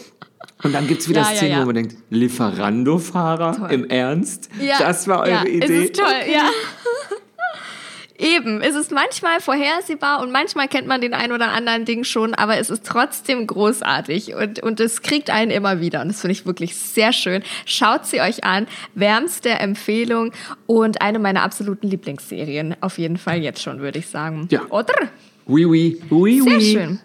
Und 0.63 0.73
dann 0.73 0.87
gibt 0.87 1.01
es 1.01 1.09
wieder 1.09 1.21
Ja, 1.21 1.31
ja, 1.31 1.37
Szenen, 1.37 1.51
ja. 1.51 1.61
wo 1.61 1.65
man 1.67 1.75
denkt, 1.75 1.95
Lieferando-Fahrer? 2.09 3.69
Im 3.71 3.89
Ernst? 3.89 4.49
Ja, 4.59 4.77
Das 4.79 5.07
war 5.07 5.19
eure 5.21 5.29
ja, 5.29 5.45
Idee? 5.45 5.65
Es 5.65 5.69
ist 5.85 5.95
toll, 5.95 6.07
ja. 6.31 6.49
Eben, 8.21 8.59
es 8.59 8.75
ist 8.75 8.91
manchmal 8.91 9.39
vorhersehbar 9.39 10.21
und 10.21 10.33
manchmal 10.33 10.67
kennt 10.67 10.87
man 10.87 10.99
den 10.99 11.13
ein 11.13 11.31
oder 11.31 11.53
anderen 11.53 11.85
Ding 11.85 12.03
schon, 12.03 12.33
aber 12.33 12.57
es 12.57 12.69
ist 12.69 12.85
trotzdem 12.85 13.47
großartig 13.47 14.33
und, 14.35 14.61
und 14.61 14.81
es 14.81 15.01
kriegt 15.01 15.29
einen 15.29 15.51
immer 15.51 15.79
wieder 15.79 16.01
und 16.01 16.09
das 16.09 16.19
finde 16.19 16.33
ich 16.33 16.45
wirklich 16.45 16.75
sehr 16.75 17.13
schön. 17.13 17.43
Schaut 17.65 18.05
sie 18.05 18.19
euch 18.19 18.43
an, 18.43 18.67
wärmste 18.93 19.51
Empfehlung 19.51 20.33
und 20.65 21.01
eine 21.01 21.17
meiner 21.17 21.43
absoluten 21.43 21.87
Lieblingsserien, 21.87 22.75
auf 22.81 22.97
jeden 22.97 23.17
Fall 23.17 23.37
jetzt 23.41 23.61
schon, 23.61 23.79
würde 23.79 23.99
ich 23.99 24.07
sagen. 24.07 24.49
Ja. 24.51 24.65
Oder? 24.69 24.95
Oui, 25.45 25.63
oui, 25.63 26.01
oui, 26.09 26.41
Sehr 26.41 26.57
oui. 26.57 26.73
schön. 26.73 26.99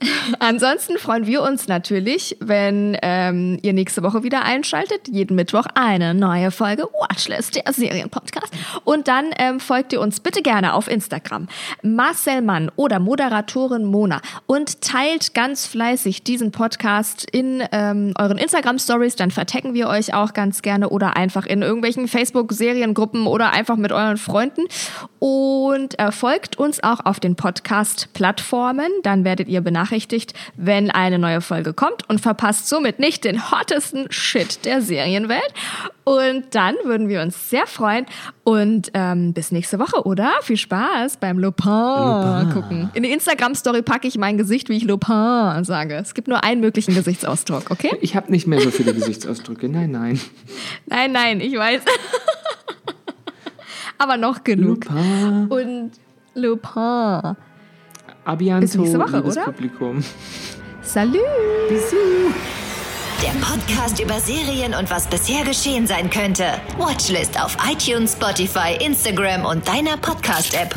Ansonsten 0.38 0.98
freuen 0.98 1.26
wir 1.26 1.42
uns 1.42 1.68
natürlich, 1.68 2.36
wenn 2.40 2.96
ähm, 3.02 3.58
ihr 3.62 3.72
nächste 3.72 4.02
Woche 4.02 4.22
wieder 4.22 4.42
einschaltet. 4.42 5.08
Jeden 5.08 5.34
Mittwoch 5.34 5.66
eine 5.74 6.14
neue 6.14 6.50
Folge 6.50 6.84
Watchlist, 6.84 7.56
der 7.56 7.72
Serienpodcast. 7.72 8.52
Und 8.84 9.08
dann 9.08 9.26
ähm, 9.38 9.60
folgt 9.60 9.92
ihr 9.92 10.00
uns 10.00 10.20
bitte 10.20 10.42
gerne 10.42 10.74
auf 10.74 10.88
Instagram. 10.88 11.48
Marcel 11.82 12.42
Mann 12.42 12.70
oder 12.76 12.98
Moderatorin 12.98 13.84
Mona. 13.84 14.20
Und 14.46 14.80
teilt 14.82 15.34
ganz 15.34 15.66
fleißig 15.66 16.22
diesen 16.22 16.52
Podcast 16.52 17.28
in 17.30 17.62
ähm, 17.72 18.12
euren 18.18 18.38
Instagram-Stories. 18.38 19.16
Dann 19.16 19.30
vertecken 19.30 19.74
wir 19.74 19.88
euch 19.88 20.14
auch 20.14 20.32
ganz 20.32 20.62
gerne 20.62 20.90
oder 20.90 21.16
einfach 21.16 21.46
in 21.46 21.62
irgendwelchen 21.62 22.08
Facebook-Seriengruppen 22.08 23.26
oder 23.26 23.52
einfach 23.52 23.76
mit 23.76 23.92
euren 23.92 24.18
Freunden. 24.18 24.62
Und 25.18 25.98
äh, 25.98 26.12
folgt 26.12 26.58
uns 26.58 26.82
auch 26.82 27.04
auf 27.04 27.20
den 27.20 27.36
Podcast-Plattformen. 27.36 28.90
Dann 29.02 29.24
werdet 29.24 29.48
ihr 29.48 29.60
benachrichtigt, 29.60 29.85
wenn 30.56 30.90
eine 30.90 31.18
neue 31.18 31.40
Folge 31.40 31.72
kommt 31.72 32.08
und 32.08 32.20
verpasst 32.20 32.68
somit 32.68 32.98
nicht 32.98 33.24
den 33.24 33.50
hottesten 33.50 34.06
Shit 34.10 34.64
der 34.64 34.82
Serienwelt. 34.82 35.52
Und 36.04 36.54
dann 36.54 36.76
würden 36.84 37.08
wir 37.08 37.20
uns 37.20 37.50
sehr 37.50 37.66
freuen. 37.66 38.06
Und 38.44 38.90
ähm, 38.94 39.32
bis 39.32 39.50
nächste 39.50 39.80
Woche, 39.80 40.06
oder? 40.06 40.32
Viel 40.42 40.56
Spaß 40.56 41.16
beim 41.16 41.38
Lupin, 41.38 42.50
gucken. 42.52 42.90
In 42.94 43.02
die 43.02 43.10
Instagram-Story 43.10 43.82
packe 43.82 44.06
ich 44.06 44.16
mein 44.16 44.38
Gesicht, 44.38 44.68
wie 44.68 44.76
ich 44.76 44.84
Lupin 44.84 45.64
sage. 45.64 45.96
Es 45.96 46.14
gibt 46.14 46.28
nur 46.28 46.44
einen 46.44 46.60
möglichen 46.60 46.94
Gesichtsausdruck, 46.94 47.70
okay? 47.70 47.96
Ich 48.00 48.14
habe 48.14 48.30
nicht 48.30 48.46
mehr 48.46 48.60
so 48.60 48.70
viele 48.70 48.94
Gesichtsausdrücke. 48.94 49.68
Nein, 49.68 49.90
nein. 49.90 50.20
Nein, 50.86 51.12
nein, 51.12 51.40
ich 51.40 51.56
weiß. 51.56 51.82
Aber 53.98 54.16
noch 54.16 54.44
genug. 54.44 54.84
Lupin. 54.84 55.46
Und 55.48 55.90
Lupin. 56.34 57.36
Abianto, 58.26 58.60
Bis 58.60 58.74
nächste 58.74 58.98
Woche, 58.98 59.16
liebes 59.18 59.36
oder? 59.36 59.44
Publikum. 59.44 60.04
Salut! 60.82 61.20
Der 63.22 63.30
Podcast 63.40 64.00
über 64.00 64.18
Serien 64.20 64.74
und 64.74 64.90
was 64.90 65.06
bisher 65.06 65.44
geschehen 65.44 65.86
sein 65.86 66.10
könnte. 66.10 66.44
Watchlist 66.76 67.40
auf 67.40 67.56
iTunes, 67.70 68.12
Spotify, 68.12 68.76
Instagram 68.84 69.46
und 69.46 69.66
deiner 69.66 69.96
Podcast-App. 69.96 70.74